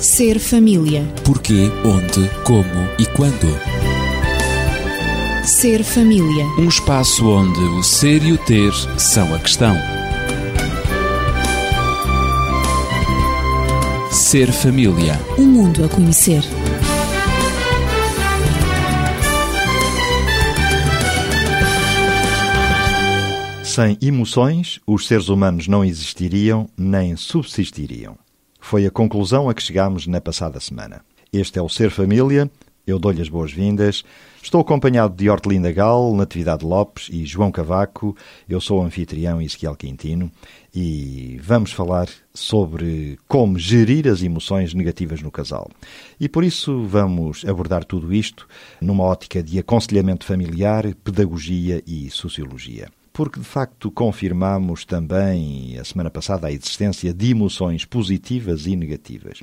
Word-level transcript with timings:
Ser 0.00 0.38
família. 0.38 1.02
Porquê, 1.24 1.70
onde, 1.82 2.28
como 2.44 2.86
e 2.98 3.06
quando. 3.06 3.46
Ser 5.42 5.82
família. 5.82 6.44
Um 6.58 6.68
espaço 6.68 7.26
onde 7.26 7.60
o 7.60 7.82
ser 7.82 8.22
e 8.22 8.32
o 8.32 8.38
ter 8.38 8.72
são 8.98 9.34
a 9.34 9.38
questão. 9.38 9.74
Ser 14.10 14.52
família. 14.52 15.18
Um 15.38 15.46
mundo 15.46 15.84
a 15.84 15.88
conhecer. 15.88 16.42
Sem 23.64 23.98
emoções, 24.02 24.78
os 24.86 25.06
seres 25.06 25.28
humanos 25.28 25.66
não 25.66 25.84
existiriam 25.84 26.68
nem 26.76 27.16
subsistiriam. 27.16 28.25
Foi 28.68 28.84
a 28.84 28.90
conclusão 28.90 29.48
a 29.48 29.54
que 29.54 29.62
chegámos 29.62 30.08
na 30.08 30.20
passada 30.20 30.58
semana. 30.58 31.00
Este 31.32 31.56
é 31.56 31.62
o 31.62 31.68
Ser 31.68 31.88
Família. 31.88 32.50
Eu 32.84 32.98
dou-lhe 32.98 33.22
as 33.22 33.28
boas-vindas. 33.28 34.02
Estou 34.42 34.60
acompanhado 34.60 35.14
de 35.14 35.30
Hortelinda 35.30 35.70
Gal, 35.70 36.12
Natividade 36.12 36.64
Lopes 36.64 37.08
e 37.12 37.24
João 37.24 37.52
Cavaco. 37.52 38.16
Eu 38.48 38.60
sou 38.60 38.80
o 38.80 38.84
anfitrião 38.84 39.40
Ezequiel 39.40 39.76
Quintino 39.76 40.32
e 40.74 41.38
vamos 41.44 41.70
falar 41.70 42.08
sobre 42.34 43.16
como 43.28 43.56
gerir 43.56 44.08
as 44.08 44.20
emoções 44.20 44.74
negativas 44.74 45.22
no 45.22 45.30
casal. 45.30 45.70
E 46.18 46.28
por 46.28 46.42
isso 46.42 46.84
vamos 46.86 47.44
abordar 47.44 47.84
tudo 47.84 48.12
isto 48.12 48.48
numa 48.80 49.04
ótica 49.04 49.44
de 49.44 49.60
aconselhamento 49.60 50.26
familiar, 50.26 50.92
pedagogia 51.04 51.84
e 51.86 52.10
sociologia 52.10 52.88
porque 53.16 53.40
de 53.40 53.46
facto 53.46 53.90
confirmamos 53.90 54.84
também 54.84 55.78
a 55.78 55.84
semana 55.84 56.10
passada 56.10 56.48
a 56.48 56.52
existência 56.52 57.14
de 57.14 57.30
emoções 57.30 57.82
positivas 57.82 58.66
e 58.66 58.76
negativas. 58.76 59.42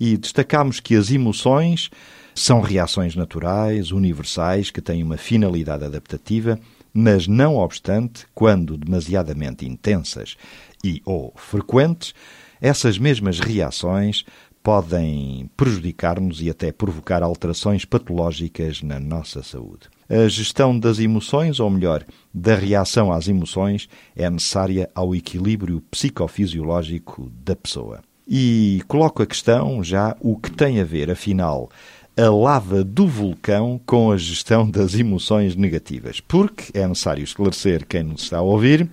E 0.00 0.16
destacamos 0.16 0.80
que 0.80 0.96
as 0.96 1.12
emoções 1.12 1.90
são 2.34 2.60
reações 2.60 3.14
naturais, 3.14 3.92
universais, 3.92 4.68
que 4.68 4.80
têm 4.80 5.00
uma 5.00 5.16
finalidade 5.16 5.84
adaptativa, 5.84 6.58
mas 6.92 7.28
não 7.28 7.54
obstante, 7.54 8.26
quando 8.34 8.76
demasiadamente 8.76 9.64
intensas 9.64 10.36
e 10.82 11.00
ou 11.04 11.32
frequentes, 11.36 12.12
essas 12.60 12.98
mesmas 12.98 13.38
reações 13.38 14.24
podem 14.64 15.50
prejudicar-nos 15.58 16.40
e 16.40 16.48
até 16.48 16.72
provocar 16.72 17.22
alterações 17.22 17.84
patológicas 17.84 18.82
na 18.82 18.98
nossa 18.98 19.42
saúde. 19.42 19.90
A 20.08 20.26
gestão 20.26 20.76
das 20.76 20.98
emoções, 20.98 21.60
ou 21.60 21.68
melhor, 21.68 22.02
da 22.32 22.54
reação 22.54 23.12
às 23.12 23.28
emoções, 23.28 23.90
é 24.16 24.28
necessária 24.30 24.88
ao 24.94 25.14
equilíbrio 25.14 25.82
psicofisiológico 25.90 27.30
da 27.44 27.54
pessoa. 27.54 28.00
E 28.26 28.82
coloco 28.88 29.22
a 29.22 29.26
questão 29.26 29.84
já 29.84 30.16
o 30.18 30.34
que 30.34 30.50
tem 30.50 30.80
a 30.80 30.84
ver, 30.84 31.10
afinal, 31.10 31.68
a 32.16 32.30
lava 32.30 32.82
do 32.82 33.06
vulcão 33.06 33.78
com 33.84 34.10
a 34.10 34.16
gestão 34.16 34.68
das 34.68 34.94
emoções 34.94 35.54
negativas. 35.54 36.20
Porque 36.20 36.76
é 36.78 36.88
necessário 36.88 37.22
esclarecer 37.22 37.86
quem 37.86 38.02
nos 38.02 38.22
está 38.22 38.38
a 38.38 38.42
ouvir 38.42 38.88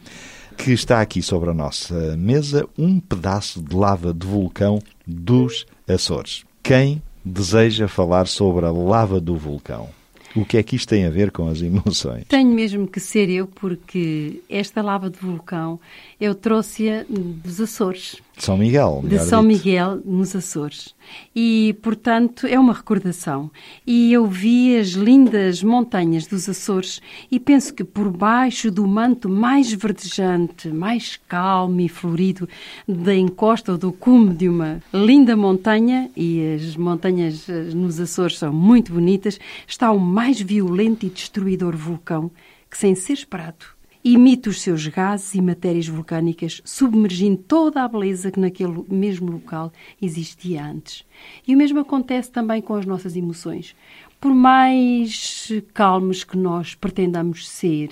que 0.58 0.72
está 0.72 1.02
aqui 1.02 1.24
sobre 1.24 1.50
a 1.50 1.54
nossa 1.56 2.16
mesa 2.18 2.68
um 2.78 3.00
pedaço 3.00 3.62
de 3.64 3.76
lava 3.76 4.14
de 4.14 4.28
vulcão 4.28 4.80
dos 5.12 5.66
Açores. 5.88 6.44
Quem 6.64 7.02
deseja 7.24 7.88
falar 7.88 8.28
sobre 8.28 8.66
a 8.66 8.72
lava 8.72 9.20
do 9.20 9.36
vulcão? 9.36 9.90
O 10.36 10.46
que 10.46 10.58
é 10.58 10.64
que 10.64 10.76
isto 10.76 10.90
tem 10.90 11.06
a 11.06 11.10
ver 11.10 11.32
com 11.32 11.48
as 11.48 11.62
emoções? 11.62 12.26
Tenho 12.28 12.52
mesmo 12.52 12.88
que 12.88 13.00
ser 13.00 13.30
eu, 13.30 13.48
porque 13.48 14.42
esta 14.50 14.82
lava 14.82 15.10
de 15.10 15.20
vulcão 15.20 15.80
eu 16.20 16.36
trouxe-a 16.36 17.06
dos 17.10 17.60
Açores. 17.60 18.18
De 18.38 18.46
São 18.46 18.58
Miguel, 18.58 19.02
De 19.04 19.20
São 19.20 19.46
dito. 19.46 19.58
Miguel, 19.58 20.00
nos 20.06 20.36
Açores. 20.36 20.96
E, 21.36 21.76
portanto, 21.82 22.48
é 22.48 22.58
uma 22.60 22.74
recordação. 22.74 23.52
E 23.86 24.14
eu 24.14 24.26
vi 24.26 24.78
as 24.78 24.90
lindas 24.90 25.62
montanhas 25.62 26.26
dos 26.28 26.48
Açores 26.48 27.02
e 27.30 27.40
penso 27.40 27.74
que 27.74 27.84
por 27.84 28.10
baixo 28.10 28.72
do 28.72 28.88
manto 28.88 29.28
mais 29.28 29.74
verdejante, 29.74 30.70
mais 30.70 31.20
calmo 31.28 31.82
e 31.82 31.90
florido 31.90 32.48
da 32.88 33.14
encosta 33.14 33.74
ou 33.74 33.78
do 33.78 33.92
cume 33.92 34.34
de 34.34 34.48
uma 34.48 34.82
linda 34.94 35.36
montanha, 35.36 36.10
e 36.16 36.56
as 36.56 36.76
montanhas 36.76 37.48
eh, 37.50 37.64
nos 37.74 38.00
Açores 38.00 38.38
são 38.38 38.54
muito 38.54 38.94
bonitas, 38.94 39.40
está 39.68 39.92
o 39.92 40.00
mais 40.22 40.40
violento 40.40 41.04
e 41.04 41.10
destruidor 41.10 41.76
vulcão 41.76 42.30
que, 42.70 42.78
sem 42.78 42.94
ser 42.94 43.14
esperado, 43.14 43.66
emite 44.06 44.50
os 44.50 44.62
seus 44.62 44.86
gases 44.86 45.34
e 45.34 45.42
matérias 45.42 45.88
vulcânicas, 45.88 46.62
submergindo 46.64 47.38
toda 47.38 47.82
a 47.82 47.88
beleza 47.88 48.30
que 48.30 48.40
naquele 48.40 48.86
mesmo 48.88 49.32
local 49.32 49.74
existia 50.00 50.64
antes. 50.64 51.04
E 51.48 51.56
o 51.56 51.58
mesmo 51.58 51.80
acontece 51.80 52.32
também 52.32 52.62
com 52.62 52.76
as 52.76 52.86
nossas 52.86 53.16
emoções. 53.16 53.76
Por 54.22 54.36
mais 54.36 55.52
calmos 55.74 56.24
que 56.24 56.38
nós 56.38 56.76
pretendamos 56.76 57.50
ser 57.50 57.90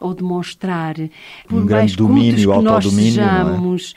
ou 0.00 0.12
demonstrar, 0.12 0.96
por 1.48 1.62
Um 1.62 1.66
mais 1.66 1.94
domínio, 1.94 2.52
cultos 2.52 2.58
que 2.58 2.64
nós 2.64 2.86
é? 2.86 2.90
sejamos, 2.90 3.94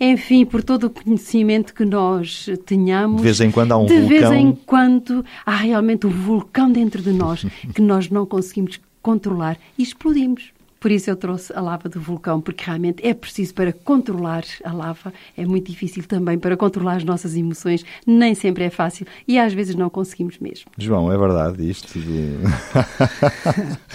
enfim, 0.00 0.44
por 0.46 0.62
todo 0.62 0.84
o 0.84 0.90
conhecimento 0.90 1.74
que 1.74 1.84
nós 1.84 2.48
tenhamos, 2.64 3.16
De 3.18 3.24
vez 3.24 3.40
em 3.40 3.50
quando 3.50 3.72
há 3.72 3.76
um 3.78 3.86
de 3.86 4.00
vez 4.02 4.22
vulcão. 4.22 4.34
em 4.34 4.52
quando 4.64 5.24
há 5.44 5.56
realmente 5.56 6.06
um 6.06 6.10
vulcão 6.10 6.70
dentro 6.70 7.02
de 7.02 7.10
nós 7.12 7.44
que 7.74 7.82
nós 7.82 8.08
não 8.08 8.24
conseguimos 8.24 8.80
controlar 9.02 9.58
e 9.76 9.82
explodimos. 9.82 10.53
Por 10.84 10.92
isso 10.92 11.08
eu 11.08 11.16
trouxe 11.16 11.50
a 11.56 11.62
lava 11.62 11.88
do 11.88 11.98
vulcão, 11.98 12.42
porque 12.42 12.62
realmente 12.62 13.02
é 13.06 13.14
preciso 13.14 13.54
para 13.54 13.72
controlar 13.72 14.44
a 14.62 14.70
lava, 14.70 15.14
é 15.34 15.46
muito 15.46 15.70
difícil 15.70 16.04
também 16.04 16.38
para 16.38 16.58
controlar 16.58 16.96
as 16.96 17.04
nossas 17.04 17.34
emoções, 17.34 17.82
nem 18.06 18.34
sempre 18.34 18.64
é 18.64 18.68
fácil 18.68 19.06
e 19.26 19.38
às 19.38 19.54
vezes 19.54 19.74
não 19.74 19.88
conseguimos 19.88 20.36
mesmo. 20.38 20.66
João, 20.76 21.10
é 21.10 21.16
verdade 21.16 21.66
isto? 21.70 21.98
de- 21.98 22.36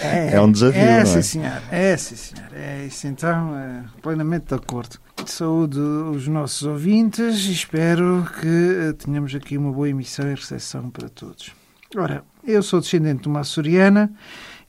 É 0.00 0.40
um 0.42 0.50
desafio, 0.50 0.80
É, 0.80 0.94
não 0.94 1.00
é? 1.02 1.06
sim, 1.06 1.22
senhor. 1.22 1.62
É, 1.70 1.96
sim, 1.96 2.16
senhor. 2.16 2.48
É 2.54 2.84
isso 2.86 3.06
então, 3.06 3.54
é, 3.56 3.84
plenamente 4.02 4.46
de 4.48 4.54
acordo. 4.54 4.96
Saúde 5.26 5.78
os 5.78 6.26
nossos 6.26 6.64
ouvintes 6.64 7.46
e 7.46 7.52
espero 7.52 8.26
que 8.40 8.48
eh, 8.48 8.92
tenhamos 8.94 9.32
aqui 9.32 9.56
uma 9.56 9.70
boa 9.70 9.88
emissão 9.88 10.26
e 10.28 10.34
recepção 10.34 10.90
para 10.90 11.08
todos. 11.08 11.52
Ora, 11.96 12.24
eu 12.44 12.62
sou 12.64 12.80
descendente 12.80 13.22
de 13.22 13.28
uma 13.28 13.40
açoriana, 13.40 14.12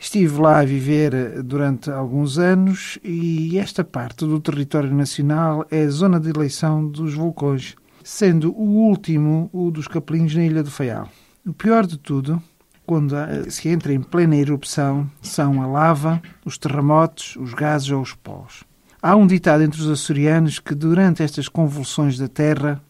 estive 0.02 0.42
lá 0.42 0.60
a 0.60 0.66
viver 0.66 1.14
eh, 1.14 1.42
durante 1.44 1.92
alguns 1.92 2.40
anos 2.40 2.98
e 3.04 3.60
esta 3.60 3.84
parte 3.84 4.26
do 4.26 4.40
território 4.40 4.92
nacional 4.92 5.64
é 5.70 5.88
zona 5.88 6.20
de 6.20 6.32
eleição 6.32 6.88
dos 6.88 7.14
vulcões, 7.14 7.76
sendo 8.04 8.52
o 8.52 8.64
último 8.64 9.48
o 9.54 9.70
dos 9.70 9.88
Capelinhos 9.88 10.36
na 10.36 10.44
Ilha 10.44 10.64
do 10.64 10.72
Faial. 10.72 11.08
O 11.46 11.54
pior 11.54 11.86
de 11.86 12.00
tudo 12.00 12.42
quando 12.84 13.16
eh, 13.16 13.50
se 13.50 13.70
entra 13.70 13.94
em 13.94 14.02
plena 14.02 14.36
erupção, 14.36 15.10
são 15.22 15.62
a 15.62 15.68
lava, 15.68 16.20
os 16.44 16.58
terremotos, 16.58 17.38
os 17.40 17.54
gases 17.54 17.92
ou 17.92 18.02
os 18.02 18.16
pós. 18.16 18.64
Há 19.00 19.16
um 19.16 19.28
ditado 19.28 19.62
entre 19.62 19.80
os 19.80 19.88
açorianos 19.88 20.58
que 20.60 20.74
durante 20.74 21.22
estas 21.22 21.48
convulsões 21.48 22.18
da 22.18 22.28
terra, 22.28 22.84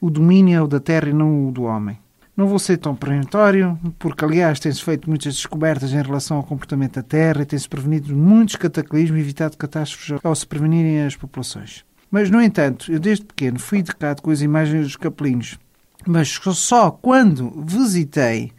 o 0.00 0.08
domínio 0.08 0.56
é 0.56 0.62
o 0.62 0.66
da 0.66 0.80
terra 0.80 1.10
e 1.10 1.12
não 1.12 1.46
o 1.46 1.52
do 1.52 1.64
homem. 1.64 1.98
Não 2.36 2.48
vou 2.48 2.58
ser 2.58 2.78
tão 2.78 2.96
perentório, 2.96 3.78
porque 3.96 4.24
aliás 4.24 4.58
tem-se 4.58 4.82
feito 4.82 5.08
muitas 5.08 5.34
descobertas 5.34 5.92
em 5.92 6.02
relação 6.02 6.36
ao 6.36 6.42
comportamento 6.42 6.94
da 6.94 7.02
terra 7.02 7.42
e 7.42 7.46
tem-se 7.46 7.68
prevenido 7.68 8.14
muitos 8.14 8.56
cataclismos 8.56 9.18
e 9.18 9.22
evitado 9.22 9.56
catástrofes 9.56 10.18
ao 10.22 10.34
se 10.34 10.44
prevenirem 10.44 11.04
as 11.04 11.14
populações. 11.14 11.84
Mas, 12.10 12.30
no 12.30 12.42
entanto, 12.42 12.90
eu 12.92 12.98
desde 12.98 13.24
pequeno 13.24 13.58
fui 13.60 13.78
educado 13.78 14.20
com 14.20 14.30
as 14.30 14.40
imagens 14.40 14.84
dos 14.84 14.96
capelinhos, 14.96 15.58
mas 16.06 16.28
só 16.28 16.90
quando 16.90 17.64
visitei 17.64 18.50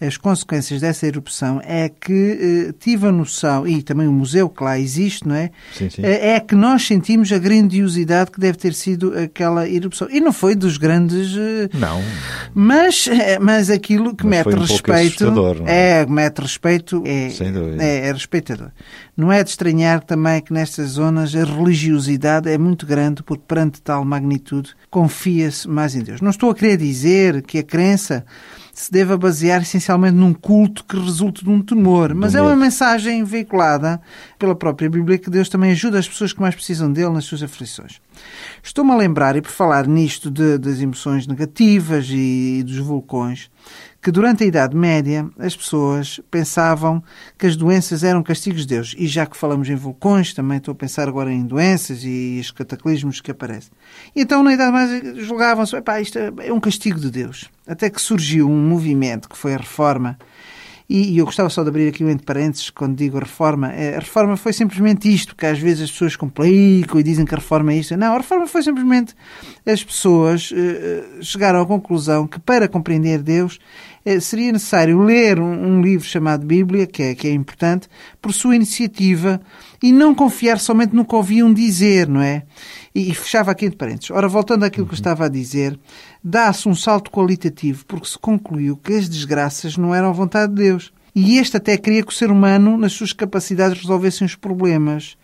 as 0.00 0.16
consequências 0.18 0.80
dessa 0.82 1.06
erupção 1.06 1.60
é 1.64 1.88
que 1.88 2.68
eh, 2.68 2.74
tive 2.78 3.06
a 3.06 3.12
noção, 3.12 3.66
e 3.66 3.82
também 3.82 4.06
o 4.06 4.12
museu 4.12 4.48
que 4.48 4.62
lá 4.62 4.78
existe, 4.78 5.26
não 5.26 5.34
é? 5.34 5.50
Sim, 5.74 5.88
sim. 5.88 6.02
Eh, 6.04 6.34
É 6.34 6.40
que 6.40 6.54
nós 6.54 6.86
sentimos 6.86 7.32
a 7.32 7.38
grandiosidade 7.38 8.30
que 8.30 8.38
deve 8.38 8.58
ter 8.58 8.74
sido 8.74 9.16
aquela 9.18 9.66
erupção. 9.68 10.06
E 10.10 10.20
não 10.20 10.32
foi 10.32 10.54
dos 10.54 10.76
grandes. 10.76 11.34
eh, 11.36 11.68
Não. 11.72 12.02
Mas, 12.54 13.06
eh, 13.08 13.38
mas 13.38 13.70
aquilo 13.70 14.14
que 14.14 14.26
Mas 14.26 14.44
mete 14.44 14.54
um 14.56 14.60
respeito. 14.60 15.24
é? 15.66 16.00
é, 16.02 16.06
mete 16.06 16.38
respeito. 16.40 17.02
É, 17.06 17.30
Sem 17.30 17.52
dúvida. 17.52 17.82
é, 17.82 18.08
é 18.08 18.12
respeitador. 18.12 18.70
Não 19.16 19.32
é 19.32 19.42
de 19.42 19.48
estranhar 19.48 20.02
também 20.04 20.42
que 20.42 20.52
nestas 20.52 20.90
zonas 20.90 21.34
a 21.34 21.42
religiosidade 21.44 22.50
é 22.50 22.58
muito 22.58 22.84
grande, 22.84 23.22
porque 23.22 23.44
perante 23.48 23.80
tal 23.80 24.04
magnitude 24.04 24.74
confia-se 24.90 25.66
mais 25.68 25.94
em 25.94 26.00
Deus. 26.02 26.20
Não 26.20 26.30
estou 26.30 26.50
a 26.50 26.54
querer 26.54 26.76
dizer 26.76 27.40
que 27.42 27.58
a 27.58 27.62
crença 27.62 28.26
se 28.76 28.92
deva 28.92 29.16
basear 29.16 29.62
essencialmente 29.62 30.14
num 30.14 30.34
culto 30.34 30.84
que 30.84 31.00
resulte 31.00 31.42
de 31.42 31.48
um 31.48 31.62
temor, 31.62 32.14
mas 32.14 32.34
é 32.34 32.42
uma 32.42 32.54
mensagem 32.54 33.24
veiculada 33.24 33.98
pela 34.38 34.54
própria 34.54 34.90
Bíblia 34.90 35.16
que 35.16 35.30
Deus 35.30 35.48
também 35.48 35.70
ajuda 35.70 35.98
as 35.98 36.06
pessoas 36.06 36.34
que 36.34 36.42
mais 36.42 36.54
precisam 36.54 36.92
dele 36.92 37.08
nas 37.08 37.24
suas 37.24 37.42
aflições. 37.42 38.02
Estou-me 38.62 38.92
a 38.92 38.94
lembrar, 38.94 39.34
e 39.34 39.40
por 39.40 39.50
falar 39.50 39.86
nisto 39.86 40.30
de, 40.30 40.58
das 40.58 40.78
emoções 40.78 41.26
negativas 41.26 42.06
e, 42.10 42.58
e 42.58 42.62
dos 42.62 42.76
vulcões, 42.76 43.50
que 44.06 44.12
durante 44.12 44.44
a 44.44 44.46
Idade 44.46 44.76
Média 44.76 45.28
as 45.36 45.56
pessoas 45.56 46.20
pensavam 46.30 47.02
que 47.36 47.44
as 47.44 47.56
doenças 47.56 48.04
eram 48.04 48.22
castigos 48.22 48.60
de 48.60 48.68
Deus. 48.68 48.94
E 48.96 49.04
já 49.08 49.26
que 49.26 49.36
falamos 49.36 49.68
em 49.68 49.74
vulcões, 49.74 50.32
também 50.32 50.58
estou 50.58 50.70
a 50.70 50.74
pensar 50.76 51.08
agora 51.08 51.32
em 51.32 51.42
doenças 51.44 52.04
e 52.04 52.38
os 52.40 52.52
cataclismos 52.52 53.20
que 53.20 53.32
aparecem. 53.32 53.72
E 54.14 54.20
então 54.20 54.44
na 54.44 54.52
Idade 54.52 54.70
Média 54.70 55.24
julgavam-se, 55.24 55.74
isto 56.00 56.20
é 56.20 56.52
um 56.52 56.60
castigo 56.60 57.00
de 57.00 57.10
Deus. 57.10 57.50
Até 57.66 57.90
que 57.90 58.00
surgiu 58.00 58.48
um 58.48 58.68
movimento 58.68 59.28
que 59.28 59.36
foi 59.36 59.54
a 59.54 59.56
Reforma, 59.56 60.16
e, 60.88 61.18
eu 61.18 61.24
gostava 61.24 61.50
só 61.50 61.64
de 61.64 61.68
abrir 61.68 61.88
aqui 61.88 62.04
um 62.04 62.08
entre 62.08 62.24
parênteses 62.24 62.70
quando 62.70 62.96
digo 62.96 63.18
reforma. 63.18 63.72
É, 63.72 63.96
a 63.96 63.98
reforma 63.98 64.36
foi 64.36 64.52
simplesmente 64.52 65.12
isto, 65.12 65.34
que 65.34 65.44
às 65.44 65.58
vezes 65.58 65.84
as 65.84 65.90
pessoas 65.90 66.14
complicam 66.14 67.00
e 67.00 67.02
dizem 67.02 67.24
que 67.24 67.34
a 67.34 67.38
reforma 67.38 67.72
é 67.72 67.78
isto. 67.78 67.96
Não, 67.96 68.14
a 68.14 68.18
reforma 68.18 68.46
foi 68.46 68.62
simplesmente 68.62 69.12
as 69.66 69.82
pessoas 69.82 70.52
uh, 70.52 71.22
chegaram 71.22 71.60
à 71.60 71.66
conclusão 71.66 72.26
que 72.26 72.38
para 72.38 72.68
compreender 72.68 73.20
Deus 73.20 73.58
seria 74.20 74.52
necessário 74.52 75.02
ler 75.02 75.40
um, 75.40 75.66
um, 75.66 75.80
livro 75.80 76.06
chamado 76.06 76.46
Bíblia, 76.46 76.86
que 76.86 77.02
é, 77.02 77.14
que 77.14 77.26
é 77.26 77.32
importante, 77.32 77.88
por 78.22 78.32
sua 78.32 78.54
iniciativa 78.54 79.40
e 79.82 79.90
não 79.90 80.14
confiar 80.14 80.60
somente 80.60 80.94
no 80.94 81.04
que 81.04 81.14
ouviam 81.14 81.52
dizer, 81.52 82.08
não 82.08 82.20
é? 82.20 82.44
E, 82.94 83.10
e 83.10 83.14
fechava 83.14 83.50
aqui 83.50 83.66
entre 83.66 83.76
parênteses. 83.76 84.10
Ora, 84.12 84.28
voltando 84.28 84.64
àquilo 84.64 84.86
que 84.86 84.92
eu 84.92 84.96
estava 84.96 85.26
a 85.26 85.28
dizer, 85.28 85.78
dá-se 86.22 86.68
um 86.68 86.74
salto 86.74 87.10
qualitativo 87.10 87.84
porque 87.84 88.06
se 88.06 88.18
concluiu 88.18 88.76
que 88.76 88.94
as 88.94 89.08
desgraças 89.08 89.76
não 89.76 89.94
eram 89.94 90.08
a 90.08 90.12
vontade 90.12 90.54
de 90.54 90.62
Deus. 90.62 90.92
E 91.14 91.38
este 91.38 91.56
até 91.56 91.78
queria 91.78 92.02
que 92.02 92.12
o 92.12 92.14
ser 92.14 92.30
humano, 92.30 92.76
nas 92.76 92.92
suas 92.92 93.12
capacidades, 93.12 93.80
resolvessem 93.80 94.26
os 94.26 94.34
problemas. 94.34 95.16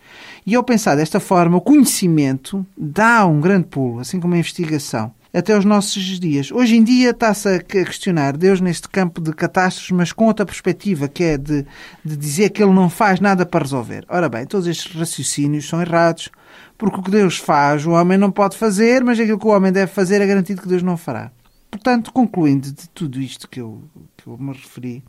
E 0.43 0.55
ao 0.55 0.63
pensar 0.63 0.95
desta 0.95 1.19
forma, 1.19 1.57
o 1.57 1.61
conhecimento 1.61 2.65
dá 2.75 3.25
um 3.27 3.39
grande 3.39 3.67
pulo, 3.67 3.99
assim 3.99 4.19
como 4.19 4.33
a 4.33 4.39
investigação, 4.39 5.13
até 5.33 5.57
os 5.57 5.65
nossos 5.65 6.19
dias. 6.19 6.51
Hoje 6.51 6.75
em 6.75 6.83
dia 6.83 7.09
está-se 7.09 7.49
a 7.49 7.59
questionar 7.59 8.37
Deus 8.37 8.61
neste 8.61 8.87
campo 8.87 9.19
de 9.19 9.33
catástrofes, 9.33 9.91
mas 9.91 10.11
com 10.11 10.25
outra 10.25 10.45
perspectiva, 10.45 11.07
que 11.07 11.23
é 11.23 11.37
de, 11.37 11.65
de 12.05 12.15
dizer 12.15 12.51
que 12.51 12.61
Ele 12.61 12.71
não 12.71 12.89
faz 12.89 13.19
nada 13.19 13.45
para 13.45 13.63
resolver. 13.63 14.05
Ora 14.07 14.29
bem, 14.29 14.45
todos 14.45 14.67
estes 14.67 14.95
raciocínios 14.95 15.67
são 15.67 15.81
errados 15.81 16.29
porque 16.77 16.99
o 16.99 17.03
que 17.03 17.11
Deus 17.11 17.37
faz 17.37 17.85
o 17.85 17.91
homem 17.91 18.17
não 18.17 18.31
pode 18.31 18.57
fazer, 18.57 19.03
mas 19.03 19.19
aquilo 19.19 19.39
que 19.39 19.47
o 19.47 19.51
homem 19.51 19.71
deve 19.71 19.91
fazer 19.91 20.21
é 20.21 20.27
garantido 20.27 20.61
que 20.61 20.67
Deus 20.67 20.83
não 20.83 20.97
fará. 20.97 21.31
Portanto, 21.71 22.11
concluindo 22.13 22.71
de 22.71 22.87
tudo 22.89 23.19
isto 23.19 23.49
que 23.49 23.59
eu, 23.59 23.83
que 24.15 24.27
eu 24.27 24.37
me 24.37 24.53
referi, 24.53 25.03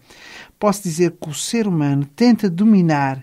posso 0.59 0.83
dizer 0.83 1.15
que 1.21 1.29
o 1.29 1.35
ser 1.35 1.67
humano 1.67 2.07
tenta 2.17 2.49
dominar 2.49 3.23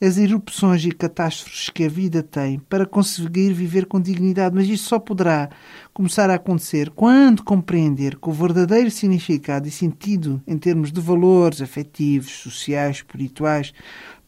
as 0.00 0.18
erupções 0.18 0.84
e 0.84 0.90
catástrofes 0.90 1.70
que 1.70 1.84
a 1.84 1.88
vida 1.88 2.22
tem 2.22 2.58
para 2.58 2.84
conseguir 2.84 3.52
viver 3.52 3.86
com 3.86 4.00
dignidade, 4.00 4.54
mas 4.54 4.68
isso 4.68 4.88
só 4.88 4.98
poderá 4.98 5.48
começar 5.92 6.28
a 6.30 6.34
acontecer 6.34 6.90
quando 6.90 7.44
compreender 7.44 8.18
que 8.18 8.28
o 8.28 8.32
verdadeiro 8.32 8.90
significado 8.90 9.68
e 9.68 9.70
sentido 9.70 10.42
em 10.46 10.58
termos 10.58 10.92
de 10.92 11.00
valores 11.00 11.62
afetivos, 11.62 12.30
sociais, 12.30 12.96
espirituais, 12.96 13.72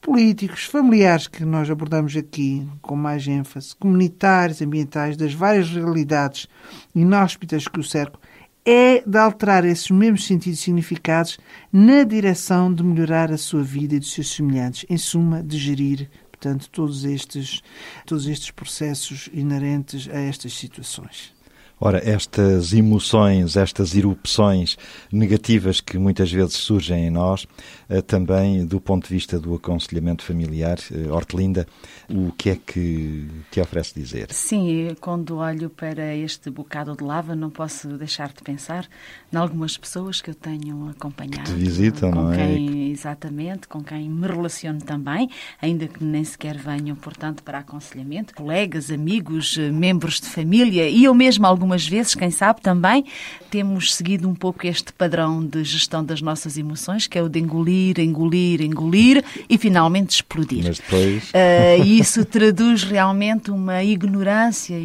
políticos, 0.00 0.64
familiares 0.64 1.26
que 1.26 1.44
nós 1.44 1.68
abordamos 1.68 2.16
aqui 2.16 2.66
com 2.80 2.94
mais 2.94 3.26
ênfase, 3.26 3.74
comunitários, 3.74 4.62
ambientais, 4.62 5.16
das 5.16 5.34
várias 5.34 5.68
realidades 5.68 6.46
inóspitas 6.94 7.66
que 7.66 7.80
o 7.80 7.82
cercam, 7.82 8.20
é 8.66 9.00
de 9.06 9.16
alterar 9.16 9.64
esses 9.64 9.90
mesmos 9.92 10.26
sentidos 10.26 10.58
e 10.58 10.62
significados 10.62 11.38
na 11.72 12.02
direção 12.02 12.72
de 12.74 12.82
melhorar 12.82 13.30
a 13.30 13.38
sua 13.38 13.62
vida 13.62 13.94
e 13.94 14.00
dos 14.00 14.12
seus 14.12 14.34
semelhantes. 14.34 14.84
Em 14.90 14.98
suma, 14.98 15.40
de 15.40 15.56
gerir, 15.56 16.10
portanto, 16.32 16.68
todos 16.70 17.04
estes, 17.04 17.62
todos 18.04 18.26
estes 18.26 18.50
processos 18.50 19.30
inerentes 19.32 20.08
a 20.08 20.18
estas 20.18 20.52
situações. 20.54 21.35
Ora, 21.78 22.00
estas 22.02 22.72
emoções, 22.72 23.54
estas 23.54 23.94
erupções 23.94 24.78
negativas 25.12 25.78
que 25.78 25.98
muitas 25.98 26.32
vezes 26.32 26.54
surgem 26.54 27.06
em 27.06 27.10
nós, 27.10 27.46
eh, 27.86 28.00
também 28.00 28.64
do 28.64 28.80
ponto 28.80 29.06
de 29.06 29.12
vista 29.12 29.38
do 29.38 29.54
aconselhamento 29.54 30.24
familiar, 30.24 30.78
eh, 30.90 31.10
Hortelinda, 31.10 31.66
o 32.08 32.32
que 32.32 32.48
é 32.48 32.56
que 32.56 33.28
te 33.50 33.60
oferece 33.60 33.92
dizer? 33.94 34.28
Sim, 34.32 34.96
quando 35.02 35.36
olho 35.36 35.68
para 35.68 36.16
este 36.16 36.48
bocado 36.48 36.96
de 36.96 37.04
lava, 37.04 37.36
não 37.36 37.50
posso 37.50 37.88
deixar 37.98 38.28
de 38.28 38.42
pensar 38.42 38.88
em 39.30 39.36
algumas 39.36 39.76
pessoas 39.76 40.22
que 40.22 40.30
eu 40.30 40.34
tenho 40.34 40.88
acompanhado. 40.88 41.42
Que 41.42 41.52
te 41.52 41.58
visitam, 41.58 42.10
não 42.10 42.32
é? 42.32 42.36
Quem, 42.38 42.90
exatamente, 42.90 43.68
com 43.68 43.84
quem 43.84 44.08
me 44.08 44.26
relaciono 44.26 44.80
também, 44.80 45.28
ainda 45.60 45.86
que 45.86 46.02
nem 46.02 46.24
sequer 46.24 46.56
venham, 46.56 46.96
portanto, 46.96 47.42
para 47.42 47.58
aconselhamento. 47.58 48.34
Colegas, 48.34 48.90
amigos, 48.90 49.58
eh, 49.58 49.70
membros 49.70 50.20
de 50.20 50.26
família 50.26 50.88
e 50.88 51.04
eu 51.04 51.12
mesmo 51.12 51.44
alguns 51.46 51.65
algumas 51.66 51.86
vezes, 51.86 52.14
quem 52.14 52.30
sabe 52.30 52.60
também, 52.60 53.04
temos 53.50 53.94
seguido 53.94 54.28
um 54.28 54.34
pouco 54.34 54.66
este 54.66 54.92
padrão 54.92 55.44
de 55.44 55.64
gestão 55.64 56.04
das 56.04 56.22
nossas 56.22 56.56
emoções, 56.56 57.06
que 57.06 57.18
é 57.18 57.22
o 57.22 57.28
de 57.28 57.40
engolir, 57.40 57.98
engolir, 57.98 58.62
engolir 58.62 59.24
e 59.48 59.58
finalmente 59.58 60.10
explodir. 60.10 60.64
Mas 60.64 60.78
depois. 60.78 61.30
Uh, 61.30 61.84
isso 61.84 62.24
traduz 62.24 62.84
realmente 62.84 63.50
uma 63.50 63.82
ignorância 63.82 64.76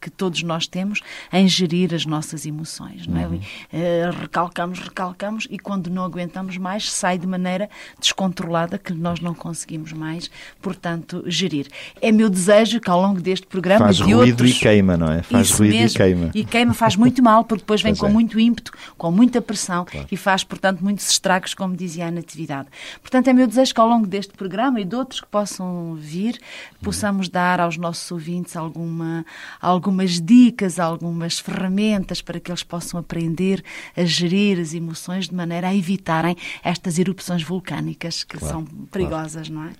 que 0.00 0.10
todos 0.10 0.42
nós 0.42 0.66
temos 0.66 1.00
em 1.32 1.46
gerir 1.46 1.94
as 1.94 2.04
nossas 2.04 2.46
emoções. 2.46 3.06
Não 3.06 3.20
é? 3.20 3.26
Uhum. 3.26 3.36
Uh, 3.36 4.20
recalcamos, 4.20 4.80
recalcamos 4.80 5.46
e 5.50 5.58
quando 5.58 5.88
não 5.88 6.02
aguentamos 6.02 6.56
mais, 6.56 6.90
sai 6.90 7.18
de 7.18 7.26
maneira 7.26 7.68
descontrolada 8.00 8.78
que 8.78 8.92
nós 8.92 9.20
não 9.20 9.34
conseguimos 9.34 9.92
mais, 9.92 10.30
portanto, 10.60 11.22
gerir. 11.26 11.68
É 12.00 12.10
meu 12.10 12.28
desejo 12.28 12.80
que 12.80 12.90
ao 12.90 13.00
longo 13.00 13.20
deste 13.20 13.46
programa 13.46 13.84
Faz 13.84 14.00
ruído 14.00 14.30
outros... 14.30 14.50
e 14.50 14.54
queima, 14.54 14.96
não 14.96 15.12
é? 15.12 15.22
Faz 15.22 15.50
ruído 15.50 15.74
mesmo. 15.74 15.96
e 15.96 15.98
queima. 15.98 16.23
E 16.34 16.44
queima 16.44 16.72
faz 16.74 16.96
muito 16.96 17.22
mal, 17.22 17.44
porque 17.44 17.62
depois 17.62 17.82
vem 17.82 17.92
Pois 17.92 18.00
com 18.00 18.06
é. 18.06 18.10
muito 18.10 18.38
ímpeto, 18.38 18.72
com 18.96 19.10
muita 19.10 19.40
pressão 19.42 19.84
Claro. 19.84 20.06
e 20.10 20.16
faz, 20.16 20.44
portanto, 20.44 20.80
muitos 20.82 21.10
estragos, 21.10 21.54
como 21.54 21.76
dizia 21.76 22.06
a 22.06 22.10
Natividade. 22.10 22.68
Portanto, 23.00 23.28
é 23.28 23.32
meu 23.32 23.46
desejo 23.46 23.74
que 23.74 23.80
ao 23.80 23.88
longo 23.88 24.06
deste 24.06 24.32
programa 24.34 24.80
e 24.80 24.84
de 24.84 24.94
outros 24.96 25.20
que 25.20 25.26
possam 25.26 25.94
vir, 25.94 26.38
possamos 26.82 27.28
dar 27.28 27.60
aos 27.60 27.76
nossos 27.76 28.10
ouvintes 28.10 28.56
alguma, 28.56 29.24
algumas 29.60 30.20
dicas, 30.20 30.78
algumas 30.78 31.38
ferramentas 31.38 32.20
para 32.22 32.38
que 32.40 32.50
eles 32.50 32.62
possam 32.62 33.00
aprender 33.00 33.62
a 33.96 34.04
gerir 34.04 34.58
as 34.60 34.74
emoções 34.74 35.28
de 35.28 35.34
maneira 35.34 35.68
a 35.68 35.74
evitarem 35.74 36.36
estas 36.62 36.98
erupções 36.98 37.42
vulcânicas 37.42 38.22
que 38.24 38.38
Claro, 38.38 38.54
são 38.54 38.64
perigosas, 38.90 39.48
não 39.48 39.64
é? 39.64 39.72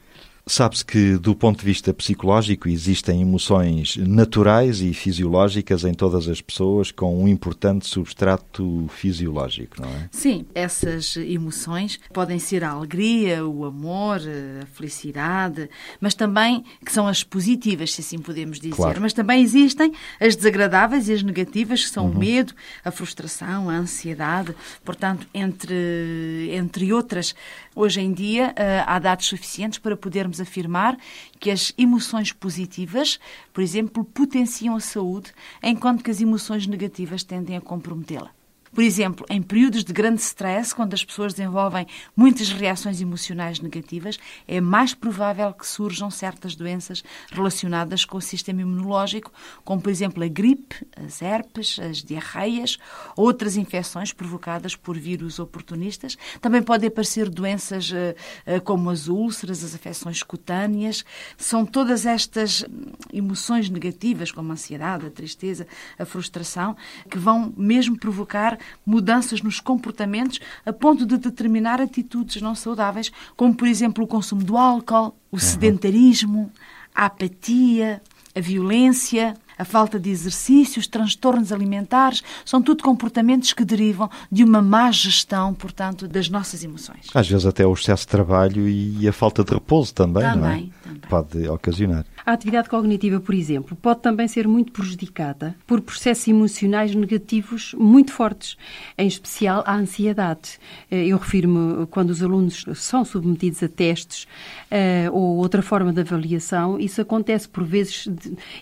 Sabe-se 0.46 0.84
que, 0.84 1.16
do 1.16 1.34
ponto 1.34 1.60
de 1.60 1.64
vista 1.64 1.94
psicológico, 1.94 2.68
existem 2.68 3.22
emoções 3.22 3.96
naturais 3.96 4.82
e 4.82 4.92
fisiológicas 4.92 5.84
em 5.84 5.94
todas 5.94 6.28
as 6.28 6.42
pessoas 6.42 6.90
com 6.90 7.22
um 7.22 7.26
importante 7.26 7.86
substrato 7.86 8.86
fisiológico, 8.90 9.80
não 9.80 9.88
é? 9.88 10.08
Sim, 10.12 10.44
essas 10.54 11.16
emoções 11.16 11.98
podem 12.12 12.38
ser 12.38 12.62
a 12.62 12.70
alegria, 12.70 13.46
o 13.46 13.64
amor, 13.64 14.20
a 14.62 14.66
felicidade, 14.66 15.70
mas 15.98 16.14
também 16.14 16.62
que 16.84 16.92
são 16.92 17.08
as 17.08 17.24
positivas, 17.24 17.94
se 17.94 18.02
assim 18.02 18.18
podemos 18.18 18.60
dizer. 18.60 18.76
Claro. 18.76 19.00
Mas 19.00 19.14
também 19.14 19.42
existem 19.42 19.92
as 20.20 20.36
desagradáveis 20.36 21.08
e 21.08 21.14
as 21.14 21.22
negativas, 21.22 21.84
que 21.84 21.90
são 21.90 22.10
o 22.10 22.18
medo, 22.18 22.52
a 22.84 22.90
frustração, 22.90 23.70
a 23.70 23.74
ansiedade. 23.74 24.54
Portanto, 24.84 25.26
entre, 25.32 26.50
entre 26.52 26.92
outras, 26.92 27.34
hoje 27.74 28.00
em 28.00 28.12
dia 28.12 28.52
eh, 28.56 28.82
há 28.86 28.98
dados 28.98 29.26
suficientes 29.26 29.78
para 29.78 29.96
podermos 29.96 30.40
afirmar 30.40 30.96
que 31.38 31.50
as 31.50 31.72
emoções 31.76 32.32
positivas, 32.32 33.18
por 33.52 33.62
exemplo, 33.62 34.04
potenciam 34.04 34.76
a 34.76 34.80
saúde, 34.80 35.32
enquanto 35.62 36.02
que 36.02 36.10
as 36.10 36.20
emoções 36.20 36.66
negativas 36.66 37.22
tendem 37.22 37.56
a 37.56 37.60
comprometê-la. 37.60 38.30
Por 38.74 38.82
exemplo, 38.82 39.24
em 39.30 39.40
períodos 39.40 39.84
de 39.84 39.92
grande 39.92 40.20
stress, 40.20 40.74
quando 40.74 40.94
as 40.94 41.04
pessoas 41.04 41.32
desenvolvem 41.32 41.86
muitas 42.16 42.50
reações 42.50 43.00
emocionais 43.00 43.60
negativas, 43.60 44.18
é 44.48 44.60
mais 44.60 44.92
provável 44.92 45.52
que 45.52 45.64
surjam 45.64 46.10
certas 46.10 46.56
doenças 46.56 47.04
relacionadas 47.30 48.04
com 48.04 48.18
o 48.18 48.20
sistema 48.20 48.62
imunológico, 48.62 49.32
como, 49.64 49.80
por 49.80 49.90
exemplo, 49.90 50.24
a 50.24 50.26
gripe, 50.26 50.84
as 50.96 51.22
herpes, 51.22 51.78
as 51.78 52.02
diarreias, 52.02 52.76
outras 53.16 53.56
infecções 53.56 54.12
provocadas 54.12 54.74
por 54.74 54.98
vírus 54.98 55.38
oportunistas. 55.38 56.18
Também 56.40 56.60
podem 56.60 56.88
aparecer 56.88 57.30
doenças 57.30 57.92
eh, 57.94 58.16
eh, 58.44 58.58
como 58.58 58.90
as 58.90 59.06
úlceras, 59.06 59.62
as 59.62 59.72
afecções 59.76 60.20
cutâneas. 60.24 61.04
São 61.36 61.64
todas 61.64 62.06
estas 62.06 62.64
emoções 63.12 63.70
negativas, 63.70 64.32
como 64.32 64.50
a 64.50 64.54
ansiedade, 64.54 65.06
a 65.06 65.10
tristeza, 65.10 65.64
a 65.96 66.04
frustração, 66.04 66.76
que 67.08 67.18
vão 67.18 67.54
mesmo 67.56 67.96
provocar 67.96 68.58
mudanças 68.84 69.42
nos 69.42 69.60
comportamentos 69.60 70.40
a 70.64 70.72
ponto 70.72 71.06
de 71.06 71.16
determinar 71.16 71.80
atitudes 71.80 72.40
não 72.42 72.54
saudáveis, 72.54 73.12
como, 73.36 73.54
por 73.54 73.68
exemplo, 73.68 74.04
o 74.04 74.08
consumo 74.08 74.42
do 74.42 74.56
álcool, 74.56 75.14
o 75.30 75.38
sedentarismo, 75.38 76.50
a 76.94 77.06
apatia, 77.06 78.02
a 78.34 78.40
violência, 78.40 79.34
a 79.58 79.64
falta 79.64 79.98
de 79.98 80.10
exercício, 80.10 80.80
os 80.80 80.86
transtornos 80.86 81.52
alimentares, 81.52 82.22
são 82.44 82.60
tudo 82.62 82.82
comportamentos 82.82 83.52
que 83.52 83.64
derivam 83.64 84.10
de 84.30 84.44
uma 84.44 84.60
má 84.62 84.90
gestão, 84.90 85.54
portanto, 85.54 86.06
das 86.08 86.28
nossas 86.28 86.64
emoções. 86.64 87.06
Às 87.14 87.28
vezes 87.28 87.46
até 87.46 87.66
o 87.66 87.72
excesso 87.72 88.02
de 88.02 88.08
trabalho 88.08 88.68
e 88.68 89.06
a 89.08 89.12
falta 89.12 89.44
de 89.44 89.52
repouso 89.52 89.94
também, 89.94 90.22
não 90.22 90.30
é? 90.30 90.34
Também, 90.34 90.72
também. 90.82 91.00
Pode 91.08 91.48
ocasionar. 91.48 92.04
A 92.26 92.32
atividade 92.32 92.70
cognitiva, 92.70 93.20
por 93.20 93.34
exemplo, 93.34 93.76
pode 93.76 94.00
também 94.00 94.26
ser 94.26 94.48
muito 94.48 94.72
prejudicada 94.72 95.54
por 95.66 95.82
processos 95.82 96.26
emocionais 96.26 96.94
negativos 96.94 97.74
muito 97.78 98.12
fortes, 98.12 98.56
em 98.96 99.06
especial 99.06 99.62
a 99.66 99.76
ansiedade. 99.76 100.58
Eh, 100.90 101.06
Eu 101.08 101.18
refiro-me 101.18 101.86
quando 101.86 102.10
os 102.10 102.22
alunos 102.22 102.64
são 102.76 103.04
submetidos 103.04 103.62
a 103.62 103.68
testes 103.68 104.26
eh, 104.70 105.08
ou 105.12 105.36
outra 105.36 105.60
forma 105.60 105.92
de 105.92 106.00
avaliação, 106.00 106.80
isso 106.80 107.00
acontece 107.00 107.46
por 107.46 107.62
vezes, 107.62 108.08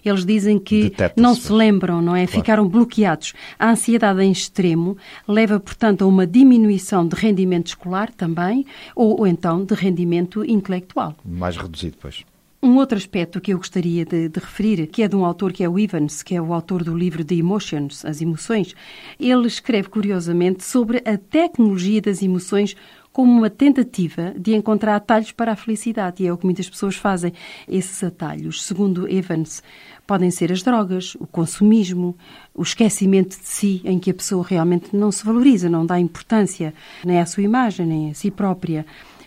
eles 0.05 0.25
dizem 0.25 0.59
que 0.59 0.82
Não 1.17 1.35
se 1.35 1.53
lembram, 1.53 2.01
não 2.01 2.17
é? 2.17 2.27
Claro. 2.27 2.41
Ficaram 2.41 2.69
bloqueados. 2.69 3.33
A 3.59 3.71
ansiedade 3.71 4.23
em 4.23 4.33
extremo 4.33 4.97
leva, 5.27 5.61
portanto, 5.61 6.03
a 6.03 6.07
uma 6.07 6.27
diminuição 6.27 7.07
de 7.07 7.15
rendimento 7.15 7.69
escolar 7.69 8.11
também, 8.11 8.67
ou, 8.95 9.21
ou 9.21 9.27
então 9.27 9.65
de 9.65 9.75
rendimento 9.75 10.45
intelectual. 10.45 11.15
Mais 11.25 11.57
reduzido, 11.57 11.97
pois. 12.01 12.25
Um 12.65 12.77
outro 12.77 12.97
aspecto 12.97 13.41
que 13.41 13.53
eu 13.53 13.59
gostaria 13.59 14.05
de, 14.05 14.29
de 14.29 14.39
referir, 14.39 14.87
que 14.87 15.03
é 15.03 15.09
de 15.09 15.17
um 15.17 15.25
autor 15.25 15.53
que 15.53 15.65
é 15.65 15.69
o 15.69 15.77
Evans, 15.77 16.23
que 16.23 16.37
é 16.37 16.41
o 16.41 16.55
autor 16.55 16.85
do 16.85 16.97
livro 16.97 17.25
The 17.25 17.35
Emotions, 17.35 18.05
As 18.05 18.21
Emoções, 18.21 18.73
ele 19.19 19.49
escreve 19.49 19.89
curiosamente 19.89 20.63
sobre 20.63 20.99
a 20.99 21.19
tecnologia 21.19 22.01
das 22.01 22.23
emoções 22.23 22.77
como 23.13 23.31
uma 23.31 23.51
tentativa 23.51 24.33
de 24.39 24.55
encontrar 24.55 24.97
atalhos 24.97 25.33
para 25.33 25.53
a 25.53 25.57
felicidade. 25.57 26.23
E 26.23 26.27
é 26.27 26.33
o 26.33 26.39
que 26.39 26.45
muitas 26.45 26.69
pessoas 26.69 26.97
fazem. 26.97 27.33
Esses 27.69 28.03
atalhos, 28.03 28.65
segundo 28.65 29.09
Evans, 29.09 29.63
podem 30.07 30.31
ser 30.31 30.53
as 30.53 30.63
drogas, 30.63 31.15
o 31.21 31.27
consumismo, 31.27 32.17
o 32.55 32.63
esquecimento 32.63 33.39
de 33.39 33.47
si, 33.47 33.81
em 33.85 33.99
que 33.99 34.11
a 34.11 34.15
pessoa 34.15 34.45
realmente 34.47 34.95
não 34.95 35.11
se 35.11 35.25
valoriza, 35.25 35.69
não 35.69 35.87
dá 35.87 35.99
importância 35.99 36.75
nem 37.05 37.21
à 37.21 37.27
sua 37.27 37.43
imagem, 37.43 37.87
nem 37.87 38.11
a 38.11 38.15
si 38.15 38.31
própria 38.31 38.85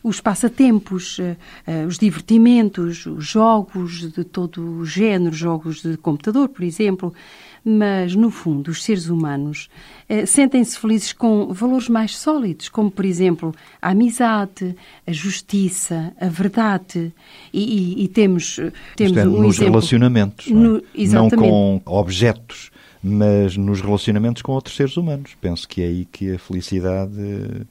os 0.07 0.21
passatempos, 0.21 1.17
eh, 1.19 1.35
eh, 1.65 1.85
os 1.85 1.97
divertimentos, 1.97 3.05
os 3.05 3.25
jogos 3.25 4.11
de 4.13 4.23
todo 4.23 4.61
o 4.79 4.85
género, 4.85 5.33
jogos 5.35 5.81
de 5.81 5.97
computador, 5.97 6.47
por 6.49 6.63
exemplo. 6.63 7.13
Mas, 7.67 8.13
no 8.15 8.29
fundo, 8.29 8.69
os 8.69 8.83
seres 8.83 9.09
humanos 9.09 9.69
eh, 10.07 10.27
sentem-se 10.27 10.77
felizes 10.77 11.11
com 11.11 11.51
valores 11.51 11.89
mais 11.89 12.15
sólidos, 12.15 12.69
como, 12.69 12.91
por 12.91 13.03
exemplo, 13.03 13.51
a 13.81 13.89
amizade, 13.89 14.75
a 15.07 15.11
justiça, 15.11 16.13
a 16.21 16.27
verdade. 16.27 17.11
E, 17.51 17.63
e- 18.01 18.03
e 18.03 18.07
temos, 18.07 18.57
temos 18.95 19.17
Isto 19.17 19.19
é, 19.19 19.27
um 19.27 19.41
nos 19.41 19.55
exemplo. 19.55 19.71
relacionamentos, 19.71 20.47
não, 20.51 20.75
é? 20.77 20.81
No- 20.81 20.83
não 21.13 21.29
com 21.31 21.81
objetos, 21.87 22.69
mas 23.07 23.55
nos 23.55 23.81
relacionamentos 23.81 24.41
com 24.41 24.53
outros 24.53 24.75
seres 24.75 24.97
humanos. 24.97 25.37
Penso 25.39 25.67
que 25.67 25.81
é 25.83 25.85
aí 25.85 26.05
que 26.05 26.33
a 26.33 26.39
felicidade 26.39 27.13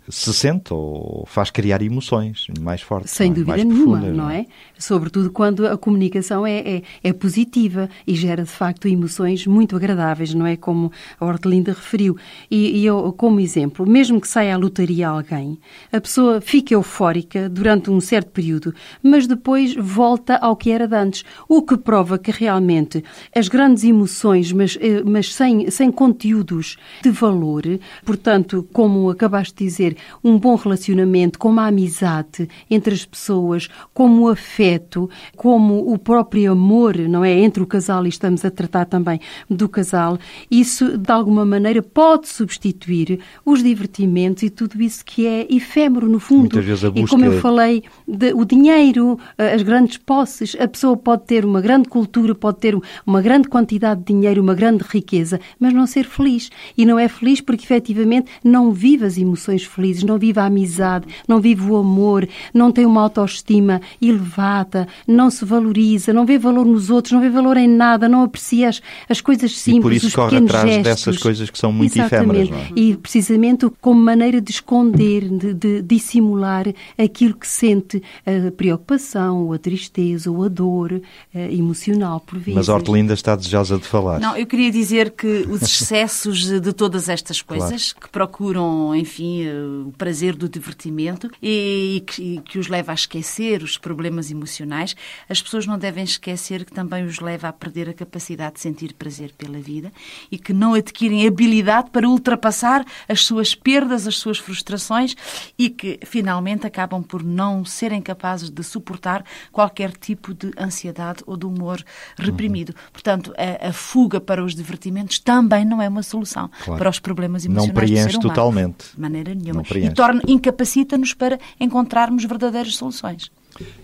se 0.09 0.33
sente 0.33 0.73
ou 0.73 1.25
faz 1.27 1.51
criar 1.51 1.83
emoções 1.83 2.47
mais 2.61 2.81
fortes, 2.81 3.11
Sem 3.11 3.31
não 3.31 3.33
é? 3.33 3.35
dúvida 3.35 3.51
mais 3.51 3.65
nenhuma, 3.65 3.99
profundas, 3.99 4.17
não 4.17 4.31
é? 4.31 4.47
Sobretudo 4.79 5.31
quando 5.33 5.67
a 5.67 5.77
comunicação 5.77 6.47
é, 6.47 6.59
é, 6.77 6.83
é 7.03 7.13
positiva 7.13 7.89
e 8.07 8.15
gera, 8.15 8.45
de 8.45 8.51
facto, 8.51 8.87
emoções 8.87 9.45
muito 9.45 9.75
agradáveis, 9.75 10.33
não 10.35 10.47
é? 10.47 10.57
Como 10.57 10.93
a 11.19 11.27
Hortelinda 11.27 11.73
referiu. 11.73 12.17
E, 12.49 12.79
e 12.79 12.87
eu, 12.87 13.13
como 13.13 13.41
exemplo, 13.41 13.85
mesmo 13.85 14.21
que 14.21 14.29
saia 14.29 14.55
à 14.55 14.59
lotaria 14.59 15.09
alguém, 15.09 15.59
a 15.93 16.01
pessoa 16.01 16.41
fica 16.41 16.75
eufórica 16.75 17.49
durante 17.49 17.91
um 17.91 18.01
certo 18.01 18.31
período, 18.31 18.73
mas 19.03 19.27
depois 19.27 19.75
volta 19.75 20.37
ao 20.37 20.55
que 20.55 20.71
era 20.71 20.87
de 20.87 20.95
antes. 20.95 21.25
O 21.49 21.63
que 21.63 21.77
prova 21.77 22.19
que 22.19 22.31
realmente 22.31 23.03
as 23.35 23.49
grandes 23.49 23.83
emoções, 23.83 24.53
mas, 24.53 24.79
eh, 24.81 25.03
mas 25.25 25.35
sem, 25.35 25.71
sem 25.71 25.91
conteúdos 25.91 26.77
de 27.03 27.11
valor, 27.11 27.63
portanto, 28.05 28.67
como 28.73 29.09
acabaste 29.11 29.55
de 29.57 29.65
dizer, 29.65 29.97
um 30.23 30.39
bom 30.39 30.55
relacionamento, 30.55 31.39
como 31.39 31.61
a 31.61 31.67
amizade 31.67 32.49
entre 32.71 32.95
as 32.95 33.05
pessoas, 33.05 33.69
como 33.95 34.23
o 34.25 34.29
afeto, 34.29 35.09
como 35.37 35.93
o 35.93 35.99
próprio 35.99 36.53
amor, 36.53 36.97
não 36.99 37.25
é? 37.25 37.33
Entre 37.33 37.63
o 37.63 37.67
casal, 37.67 38.05
e 38.05 38.09
estamos 38.09 38.45
a 38.45 38.51
tratar 38.51 38.85
também 38.85 39.19
do 39.49 39.69
casal, 39.69 40.19
isso 40.51 40.99
de 40.99 41.11
alguma 41.11 41.45
maneira 41.45 41.83
pode 41.83 42.29
substituir 42.29 43.21
os 43.45 43.63
divertimentos 43.63 44.43
e 44.43 44.51
tudo 44.51 44.81
isso 44.83 45.05
que 45.05 45.27
é 45.27 45.47
efêmero 45.51 46.09
no 46.09 46.21
fundo. 46.21 46.41
Muitas 46.43 46.65
vezes 46.65 46.85
a 46.85 46.89
E 46.89 47.07
como 47.07 47.25
eu 47.25 47.31
busca- 47.33 47.43
falei, 47.43 47.83
de- 48.07 48.33
o 48.35 48.45
dinheiro, 48.45 49.19
eh, 49.39 49.55
as 49.55 49.63
grandes 49.63 49.97
posses, 49.97 50.57
a 50.61 50.69
pessoa 50.69 50.97
pode 50.97 51.25
ter 51.25 51.45
uma 51.45 51.61
grande 51.61 51.89
cultura, 51.89 52.35
pode 52.35 52.59
ter 52.59 52.77
uma 53.07 53.23
grande 53.23 53.49
quantidade 53.49 54.01
de 54.01 54.13
dinheiro, 54.13 54.43
uma 54.43 54.55
grande 54.55 54.85
riqueza, 55.15 55.41
mas 55.59 55.73
não 55.73 55.87
ser 55.87 56.05
feliz. 56.05 56.51
E 56.77 56.85
não 56.85 56.99
é 56.99 57.09
feliz 57.09 57.41
porque 57.41 57.65
efetivamente 57.65 58.31
não 58.43 58.73
vive 58.73 59.05
as 59.05 59.17
emoções 59.17 59.65
felizes, 59.65 60.03
não 60.03 60.19
vive 60.19 60.41
a 60.41 60.47
amizade, 60.47 61.07
não 61.29 61.41
vive 61.41 61.63
o 61.71 61.77
amor, 61.77 62.29
não 62.53 62.73
tem 62.73 62.85
uma 62.85 63.03
autoestima 63.03 63.81
elevada, 64.01 64.89
não 65.07 65.31
se 65.31 65.45
valoriza, 65.45 66.13
não 66.13 66.27
vê 66.27 66.39
valor 66.39 66.67
nos 66.67 66.91
outros, 66.91 67.13
não 67.13 67.21
vê 67.21 67.31
valor 67.31 67.57
em 67.57 67.69
nada, 67.69 68.09
não 68.09 68.23
aprecia 68.23 68.69
as, 68.69 68.83
as 69.09 69.21
coisas 69.21 69.59
simples, 69.59 69.79
E 69.79 69.83
por 69.83 69.93
isso 69.93 70.07
os 70.09 70.15
corre 70.15 70.31
pequenos 70.31 70.51
atrás 70.51 70.69
gestos. 70.75 70.85
dessas 71.05 71.23
coisas 71.23 71.51
que 71.51 71.59
são 71.59 71.73
muito 71.73 71.97
Exatamente. 71.97 72.51
efêmeras, 72.51 72.69
não 72.71 72.77
E 72.77 72.97
precisamente 72.97 73.71
como 73.81 74.01
maneira 74.01 74.41
de 74.41 74.51
esconder, 74.51 75.29
de, 75.29 75.55
de 75.55 75.83
dissimular 75.83 76.67
aquilo 76.99 77.35
que 77.35 77.47
sente, 77.47 78.03
a 78.27 78.51
preocupação, 78.51 79.47
ou 79.47 79.53
a 79.53 79.59
tristeza, 79.59 80.31
ou 80.31 80.45
a 80.45 80.49
dor 80.49 81.01
eh, 81.35 81.55
emocional, 81.55 82.21
por 82.21 82.39
vezes. 82.39 82.55
Mas 82.55 82.69
a 82.69 82.75
Hortelinda 82.75 83.15
está 83.15 83.37
desejosa 83.37 83.79
de 83.79 83.85
falar. 83.87 84.21
Não, 84.21 84.37
eu 84.37 84.47
queria 84.47 84.71
dizer 84.71 84.94
que 85.11 85.47
os 85.49 85.63
excessos 85.67 86.61
de, 86.61 86.73
todas 86.73 87.09
estas 87.09 87.43
coisas 87.43 87.93
que 87.93 88.09
procuram, 88.09 88.95
enfim, 88.95 89.45
eh, 89.45 89.53
o 89.87 89.93
prazer 89.93 90.37
do 90.37 90.49
divertimento 90.49 91.31
e, 91.43 92.03
que, 92.07 92.23
e 92.23 92.41
que 92.41 92.59
os 92.59 92.69
leva 92.69 92.93
a 92.93 92.95
esquecer 92.95 93.63
os 93.63 93.77
problemas 93.77 94.31
emocionais, 94.31 94.95
as 95.29 95.43
pessoas 95.43 95.67
não 95.67 95.77
devem 95.77 96.05
esquecer 96.05 96.65
que 96.65 96.73
também 96.73 97.05
os 97.05 97.19
leva 97.19 97.49
a 97.49 97.53
perder 97.53 97.89
a 97.89 97.93
capacidade 97.93 98.55
de 98.55 98.61
sentir 98.61 98.93
prazer 98.95 99.33
pela 99.37 99.59
vida 99.59 99.93
e 100.31 100.39
que 100.39 100.53
não 100.53 100.75
adquirem 100.75 101.27
habilidade 101.27 101.91
para 101.91 102.09
ultrapassar 102.09 102.85
as 103.09 103.25
suas 103.25 103.55
perdas, 103.55 104.07
as 104.07 104.17
suas 104.17 104.39
frustrações 104.39 105.17
e 105.59 105.69
que 105.71 105.99
finalmente 106.05 106.67
acabam 106.67 107.03
por 107.03 107.23
não 107.23 107.65
serem 107.65 108.01
capazes 108.01 108.51
de 108.51 108.63
suportar 108.63 109.25
qualquer 109.51 109.93
tipo 109.93 110.33
de 110.33 110.53
ansiedade 110.59 111.23
ou 111.27 111.37
de 111.37 111.47
humor 111.47 111.83
reprimido. 112.17 112.75
Portanto, 112.93 113.35
a, 113.37 113.69
a 113.69 113.73
fuga 113.73 114.21
para 114.21 114.45
os 114.45 114.55
divertimentos 114.55 114.84
também 115.19 115.65
não 115.65 115.81
é 115.81 115.89
uma 115.89 116.03
solução 116.03 116.51
Claro. 116.65 116.79
para 116.79 116.91
os 116.91 116.99
problemas 116.99 117.45
Não 117.45 117.53
emocionais 117.53 117.73
do 117.91 117.95
preenche 117.95 118.19
totalmente. 118.21 118.87
De 118.95 119.01
maneira 119.01 119.35
nenhuma. 119.35 119.63
Não 119.69 119.77
E 119.77 119.95
torna, 119.95 120.21
incapacita-nos 120.27 121.15
para 121.15 121.39
encontrarmos 121.59 122.25
verdadeiras 122.25 122.77
soluções. 122.77 123.31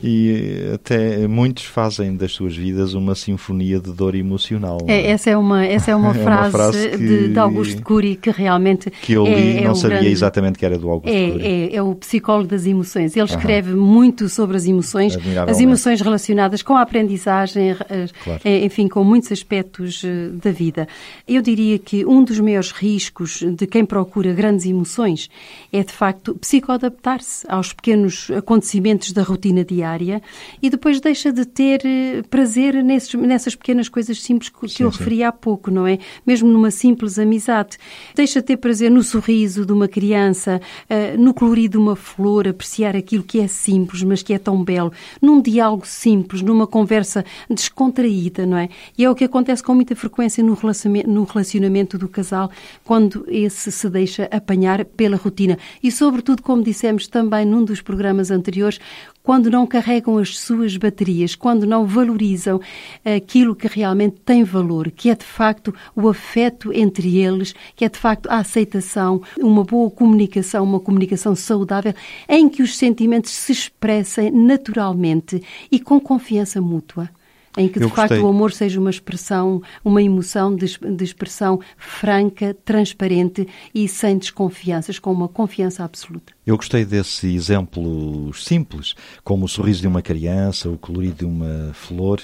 E 0.02 0.66
eh, 0.70 0.74
até 0.74 1.26
muitos 1.28 1.64
fazem 1.64 2.16
das 2.16 2.32
suas 2.32 2.56
vidas 2.56 2.94
uma 2.94 3.14
sinfonia 3.14 3.78
de 3.78 3.92
dor 3.92 4.14
emocional. 4.14 4.78
é? 4.86 4.94
É, 4.94 5.10
essa 5.10 5.30
é 5.30 5.36
uma, 5.36 5.64
essa 5.64 5.90
é 5.90 5.96
uma 5.96 6.08
É 6.10 6.12
uma 6.12 6.22
frase, 6.24 6.50
frase 6.52 6.90
de, 6.90 6.96
que- 6.98 7.28
de 7.28 7.38
Augusto 7.38 7.82
Cury 7.82 8.16
que 8.16 8.30
realmente 8.30 8.90
Que 8.90 9.12
eu 9.12 9.24
li 9.24 9.32
é, 9.32 9.40
e 9.54 9.58
é 9.58 9.64
não 9.64 9.74
sabia 9.74 9.98
grande- 9.98 10.12
exatamente 10.12 10.58
que 10.58 10.64
era 10.66 10.78
do 10.78 10.88
Augusto 10.90 11.14
É, 11.14 11.30
Cury. 11.30 11.74
é, 11.74 11.82
o 11.82 11.94
psicólogo 11.94 12.48
das 12.48 12.66
emoções. 12.66 13.14
Ele 13.16 13.24
escreve 13.24 13.74
muito 13.74 14.28
sobre 14.28 14.56
as 14.56 14.66
emoções, 14.66 15.16
as 15.46 15.60
emoções 15.60 16.00
relacionadas 16.00 16.62
com 16.62 16.74
a 16.76 16.82
aprendizagem, 16.82 17.70
as- 17.72 18.12
Claro. 18.24 18.40
eh, 18.44 18.64
enfim, 18.64 18.88
com 18.88 19.04
muitos 19.04 19.30
aspectos 19.32 20.02
eh, 20.04 20.30
da 20.42 20.50
vida. 20.50 20.88
Eu 21.28 21.40
diria 21.42 21.78
que 21.78 22.04
um 22.04 22.24
dos 22.24 22.40
maiores 22.40 22.70
riscos 22.72 23.42
de 23.56 23.66
quem 23.66 23.84
procura 23.84 24.32
grandes 24.32 24.66
emoções 24.66 25.28
é, 25.72 25.82
de 25.84 25.92
facto, 25.92 26.34
psicoadaptar-se 26.34 27.46
aos 27.48 27.72
pequenos 27.72 28.30
acontecimentos 28.36 29.12
da 29.12 29.22
rotina 29.22 29.59
diária 29.64 30.22
e 30.62 30.70
depois 30.70 31.00
deixa 31.00 31.32
de 31.32 31.44
ter 31.44 31.82
eh, 31.84 32.22
prazer 32.28 32.82
nesses, 32.82 33.14
nessas 33.14 33.54
pequenas 33.54 33.88
coisas 33.88 34.22
simples 34.22 34.48
que, 34.48 34.58
que 34.66 34.82
eu 34.82 34.90
sim. 34.90 34.98
referi 34.98 35.22
há 35.22 35.32
pouco, 35.32 35.70
não 35.70 35.86
é? 35.86 35.98
Mesmo 36.26 36.48
numa 36.48 36.70
simples 36.70 37.18
amizade. 37.18 37.76
Deixa 38.14 38.40
de 38.40 38.46
ter 38.46 38.56
prazer 38.56 38.90
no 38.90 39.02
sorriso 39.02 39.64
de 39.64 39.72
uma 39.72 39.88
criança, 39.88 40.60
eh, 40.88 41.16
no 41.16 41.32
colorido 41.32 41.70
de 41.70 41.78
uma 41.78 41.94
flor, 41.94 42.48
apreciar 42.48 42.96
aquilo 42.96 43.22
que 43.22 43.40
é 43.40 43.46
simples, 43.46 44.02
mas 44.02 44.22
que 44.22 44.32
é 44.32 44.38
tão 44.38 44.62
belo, 44.64 44.92
num 45.20 45.40
diálogo 45.40 45.86
simples, 45.86 46.42
numa 46.42 46.66
conversa 46.66 47.24
descontraída, 47.48 48.44
não 48.46 48.56
é? 48.56 48.68
E 48.96 49.04
é 49.04 49.10
o 49.10 49.14
que 49.14 49.24
acontece 49.24 49.62
com 49.62 49.74
muita 49.74 49.94
frequência 49.94 50.42
no 50.42 50.54
relacionamento, 50.54 51.08
no 51.08 51.24
relacionamento 51.24 51.98
do 51.98 52.08
casal, 52.08 52.50
quando 52.84 53.24
esse 53.28 53.70
se 53.70 53.88
deixa 53.88 54.24
apanhar 54.30 54.84
pela 54.84 55.16
rotina. 55.16 55.58
E, 55.82 55.90
sobretudo, 55.90 56.42
como 56.42 56.62
dissemos 56.62 57.06
também 57.06 57.44
num 57.44 57.64
dos 57.64 57.80
programas 57.80 58.30
anteriores, 58.30 58.80
quando 59.22 59.50
não 59.50 59.66
carregam 59.66 60.18
as 60.18 60.38
suas 60.38 60.76
baterias, 60.76 61.34
quando 61.34 61.66
não 61.66 61.86
valorizam 61.86 62.60
aquilo 63.04 63.54
que 63.54 63.68
realmente 63.68 64.16
tem 64.24 64.42
valor, 64.42 64.90
que 64.90 65.10
é 65.10 65.14
de 65.14 65.24
facto 65.24 65.74
o 65.94 66.08
afeto 66.08 66.72
entre 66.72 67.18
eles, 67.18 67.54
que 67.76 67.84
é 67.84 67.88
de 67.88 67.98
facto 67.98 68.28
a 68.28 68.38
aceitação, 68.38 69.22
uma 69.38 69.64
boa 69.64 69.90
comunicação, 69.90 70.64
uma 70.64 70.80
comunicação 70.80 71.34
saudável, 71.34 71.94
em 72.28 72.48
que 72.48 72.62
os 72.62 72.76
sentimentos 72.76 73.32
se 73.32 73.52
expressem 73.52 74.30
naturalmente 74.30 75.42
e 75.70 75.78
com 75.78 76.00
confiança 76.00 76.60
mútua. 76.60 77.10
Em 77.57 77.69
que 77.69 77.78
de 77.78 77.85
Eu 77.85 77.88
facto 77.88 78.11
gostei. 78.11 78.21
o 78.21 78.28
amor 78.28 78.52
seja 78.52 78.78
uma 78.78 78.90
expressão, 78.90 79.62
uma 79.85 80.02
emoção 80.02 80.54
de, 80.54 80.78
de 80.78 81.04
expressão 81.04 81.61
franca, 81.76 82.57
transparente 82.64 83.47
e 83.75 83.88
sem 83.88 84.19
desconfianças, 84.19 84.99
com 84.99 85.12
uma 85.12 85.28
confiança 85.28 85.83
absoluta. 85.85 86.33
Eu 86.47 86.57
gostei 86.57 86.85
desse 86.85 87.33
exemplo 87.35 88.33
simples, 88.35 88.95
como 89.25 89.45
o 89.45 89.49
sorriso 89.49 89.80
de 89.80 89.88
uma 89.88 90.02
criança, 90.02 90.69
o 90.69 90.78
colorido 90.78 91.19
de 91.19 91.25
uma 91.25 91.73
flor, 91.75 92.21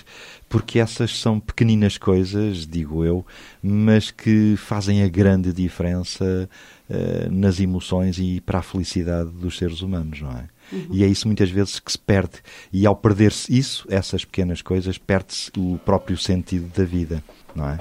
porque 0.48 0.78
essas 0.78 1.18
são 1.18 1.40
pequeninas 1.40 1.98
coisas, 1.98 2.66
digo 2.66 3.04
eu, 3.04 3.24
mas 3.62 4.10
que 4.10 4.54
fazem 4.56 5.02
a 5.02 5.08
grande 5.08 5.52
diferença 5.52 6.48
eh, 6.88 7.28
nas 7.30 7.58
emoções 7.60 8.18
e 8.18 8.40
para 8.40 8.60
a 8.60 8.62
felicidade 8.62 9.30
dos 9.30 9.58
seres 9.58 9.80
humanos, 9.80 10.20
não 10.20 10.30
é? 10.30 10.46
E 10.90 11.04
é 11.04 11.06
isso 11.06 11.26
muitas 11.26 11.50
vezes 11.50 11.78
que 11.80 11.92
se 11.92 11.98
perde. 11.98 12.38
E 12.72 12.86
ao 12.86 12.96
perder-se 12.96 13.56
isso, 13.56 13.86
essas 13.88 14.24
pequenas 14.24 14.62
coisas, 14.62 14.98
perde-se 14.98 15.50
o 15.56 15.78
próprio 15.84 16.16
sentido 16.16 16.70
da 16.76 16.84
vida, 16.84 17.22
não 17.54 17.68
é? 17.68 17.78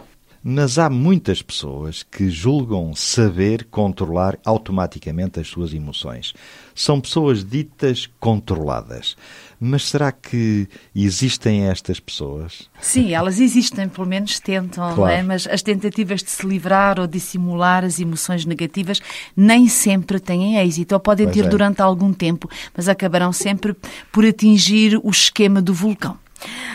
Mas 0.48 0.78
há 0.78 0.92
muitas 0.92 1.42
pessoas 1.42 2.04
que 2.04 2.30
julgam 2.30 2.94
saber 2.94 3.66
controlar 3.72 4.38
automaticamente 4.46 5.40
as 5.40 5.48
suas 5.48 5.74
emoções. 5.74 6.36
São 6.76 7.02
pessoas 7.02 7.44
ditas 7.44 8.08
controladas. 8.20 9.18
Mas 9.60 9.90
será 9.90 10.12
que 10.12 10.68
existem 10.96 11.64
estas 11.68 12.00
pessoas? 12.00 12.70
Sim, 12.80 13.12
elas 13.12 13.40
existem, 13.40 13.90
pelo 13.90 14.06
menos 14.06 14.40
tentam, 14.40 14.88
é? 14.92 14.94
Claro. 14.94 15.26
Mas 15.26 15.48
as 15.48 15.64
tentativas 15.64 16.22
de 16.22 16.30
se 16.30 16.46
livrar 16.46 17.00
ou 17.00 17.08
dissimular 17.08 17.84
as 17.84 18.00
emoções 18.00 18.46
negativas 18.46 19.02
nem 19.36 19.68
sempre 19.68 20.20
têm 20.20 20.58
êxito, 20.58 20.94
ou 20.94 21.00
podem 21.00 21.26
Pois 21.26 21.38
ter 21.38 21.46
é. 21.46 21.50
durante 21.50 21.82
algum 21.82 22.14
tempo, 22.14 22.48
mas 22.78 22.88
acabarão 22.88 23.34
sempre 23.34 23.76
por 24.12 24.24
atingir 24.24 25.00
o 25.04 25.10
esquema 25.10 25.60
do 25.60 25.74
vulcão. 25.74 26.24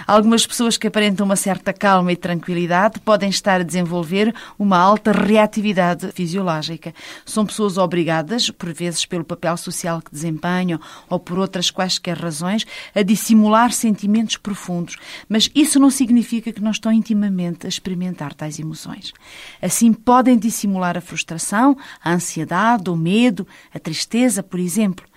Algumas 0.06 0.46
pessoas 0.46 0.76
que 0.76 0.86
aparentam 0.86 1.24
uma 1.24 1.36
certa 1.36 1.72
calma 1.72 2.12
e 2.12 2.16
tranquilidade 2.16 3.00
podem 3.00 3.30
estar 3.30 3.60
a 3.60 3.64
desenvolver 3.64 4.34
uma 4.58 4.78
alta 4.78 5.12
reatividade 5.12 6.10
fisiológica. 6.12 6.94
São 7.24 7.46
pessoas 7.46 7.78
obrigadas, 7.78 8.50
por 8.50 8.72
vezes 8.72 9.06
pelo 9.06 9.24
papel 9.24 9.56
social 9.56 10.00
que 10.00 10.10
desempenham 10.10 10.80
ou 11.08 11.18
por 11.18 11.38
outras 11.38 11.70
quaisquer 11.70 12.18
razões, 12.18 12.66
a 12.94 13.02
dissimular 13.02 13.72
sentimentos 13.72 14.36
profundos. 14.36 14.96
Mas 15.28 15.50
isso 15.54 15.78
não 15.78 15.90
significa 15.90 16.52
que 16.52 16.62
não 16.62 16.70
estão 16.70 16.92
intimamente 16.92 17.66
a 17.66 17.68
experimentar 17.68 18.34
tais 18.34 18.58
emoções. 18.58 19.12
Assim, 19.60 19.92
podem 19.92 20.38
dissimular 20.38 20.96
a 20.96 21.00
frustração, 21.00 21.76
a 22.02 22.12
ansiedade, 22.12 22.90
o 22.90 22.96
medo, 22.96 23.46
a 23.74 23.78
tristeza, 23.78 24.42
por 24.42 24.58
exemplo. 24.58 25.09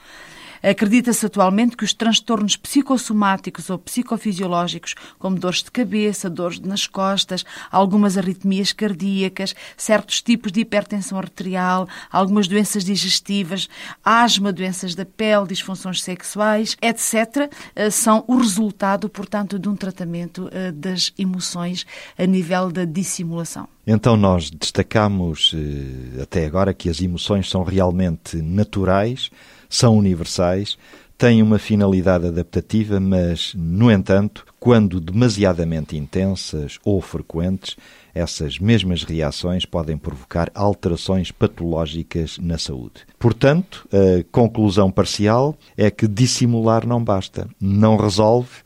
Acredita-se 0.64 1.26
atualmente 1.26 1.76
que 1.76 1.84
os 1.84 1.94
transtornos 1.94 2.56
psicossomáticos 2.56 3.70
ou 3.70 3.78
psicofisiológicos, 3.78 4.96
como 5.20 5.38
dores 5.38 5.62
de 5.62 5.70
cabeça, 5.70 6.30
dores 6.30 6.60
nas 6.62 6.88
costas, 6.88 7.44
algumas 7.70 8.18
arritmias 8.18 8.72
cardíacas, 8.72 9.54
certos 9.76 10.22
tipos 10.22 10.54
de 10.54 10.62
hipertensão 10.62 11.18
arterial, 11.18 11.88
algumas 12.10 12.48
doenças 12.48 12.86
digestivas, 12.86 13.68
asma, 14.04 14.54
doenças 14.54 14.96
da 14.96 15.06
pele, 15.06 15.48
disfunções 15.48 16.02
sexuais, 16.02 16.78
etc., 16.82 17.52
eh, 17.76 17.90
são 17.90 18.24
o 18.28 18.38
resultado, 18.38 19.10
portanto, 19.10 19.60
de 19.60 19.68
um 19.68 19.76
tratamento 19.76 20.50
eh, 20.52 20.72
das 20.72 21.12
emoções 21.18 21.86
a 22.18 22.26
nível 22.26 22.72
da 22.72 22.86
dissimulação. 22.86 23.68
Então 23.86 24.16
nós 24.16 24.50
destacamos 24.50 25.54
eh, 25.54 26.22
até 26.22 26.46
agora 26.46 26.74
que 26.74 26.90
as 26.90 27.02
emoções 27.02 27.50
são 27.50 27.64
realmente 27.64 28.38
naturais, 28.38 29.30
são 29.74 29.98
universais, 29.98 30.78
têm 31.18 31.42
uma 31.42 31.58
finalidade 31.58 32.28
adaptativa, 32.28 33.00
mas, 33.00 33.54
no 33.56 33.92
entanto, 33.92 34.46
quando 34.60 35.00
demasiadamente 35.00 35.98
intensas 35.98 36.80
ou 36.84 37.02
frequentes, 37.02 37.76
essas 38.14 38.60
mesmas 38.60 39.04
reações 39.04 39.66
podem 39.66 39.98
provocar 39.98 40.52
alterações 40.54 41.32
patológicas 41.32 42.38
na 42.38 42.58
saúde. 42.58 43.02
Portanto, 43.18 43.88
a 43.92 44.24
conclusão 44.32 44.92
parcial 44.92 45.58
é 45.76 45.90
que 45.90 46.08
dissimular 46.08 46.86
não 46.86 47.04
basta, 47.04 47.48
não 47.60 47.98
resolve 47.98 48.62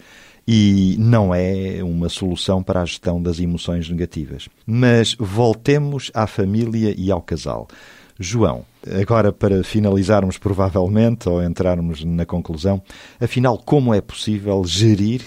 e 0.46 0.98
não 1.00 1.34
é 1.34 1.82
uma 1.84 2.10
solução 2.10 2.62
para 2.62 2.82
a 2.82 2.86
gestão 2.86 3.22
das 3.22 3.40
emoções 3.40 3.90
negativas. 3.90 4.50
Mas 4.66 5.16
voltemos 5.18 6.12
à 6.14 6.28
família 6.28 6.94
e 6.98 7.12
ao 7.12 7.22
casal. 7.22 7.68
João, 8.20 8.66
agora 9.00 9.32
para 9.32 9.64
finalizarmos 9.64 10.38
provavelmente 10.38 11.30
ou 11.30 11.44
entrarmos 11.44 12.04
na 12.04 12.26
conclusão, 12.26 12.82
afinal, 13.20 13.58
como 13.58 13.94
é 13.94 14.02
possível 14.02 14.64
gerir 14.66 15.22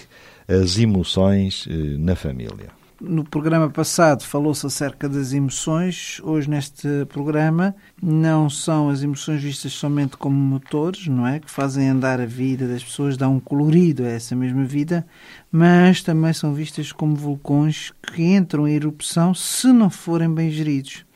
as 0.49 0.79
emoções 0.79 1.67
eh, 1.71 1.97
na 1.99 2.17
família? 2.17 2.81
No 3.01 3.25
programa 3.25 3.71
passado 3.71 4.25
falou-se 4.25 4.67
acerca 4.67 5.09
das 5.09 5.33
emoções. 5.33 6.21
Hoje, 6.23 6.51
neste 6.51 6.87
programa, 7.09 7.75
não 8.03 8.51
são 8.51 8.91
as 8.91 9.03
emoções 9.03 9.43
vistas 9.43 9.73
somente 9.73 10.19
como 10.19 10.37
motores, 10.37 11.07
não 11.07 11.27
é? 11.27 11.41
Que 11.41 11.51
fazem 11.51 11.89
andar 11.89 12.21
a 12.21 12.27
vida 12.27 12.69
das 12.69 12.85
pessoas, 12.85 13.17
dão 13.17 13.37
um 13.37 13.41
colorido 13.41 14.03
a 14.05 14.09
essa 14.09 14.37
mesma 14.37 14.65
vida, 14.65 15.07
mas 15.51 16.03
também 16.03 16.35
são 16.35 16.53
vistas 16.53 16.93
como 16.93 17.15
vulcões 17.15 17.91
que 18.03 18.23
entram 18.23 18.69
em 18.69 18.75
erupção 18.75 19.33
se 19.33 19.69
não 19.73 19.89
forem 19.89 20.33
bem 20.33 20.51
geridos. 20.51 21.07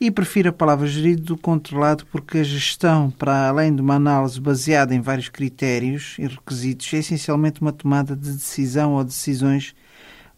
E 0.00 0.12
prefiro 0.12 0.50
a 0.50 0.52
palavra 0.52 0.86
gerido 0.86 1.22
do 1.22 1.36
controlado 1.36 2.06
porque 2.06 2.38
a 2.38 2.44
gestão, 2.44 3.10
para 3.10 3.48
além 3.48 3.74
de 3.74 3.82
uma 3.82 3.96
análise 3.96 4.40
baseada 4.40 4.94
em 4.94 5.00
vários 5.00 5.28
critérios 5.28 6.14
e 6.20 6.26
requisitos, 6.28 6.94
é 6.94 6.98
essencialmente 6.98 7.60
uma 7.60 7.72
tomada 7.72 8.14
de 8.14 8.30
decisão 8.30 8.92
ou 8.92 9.02
decisões 9.02 9.74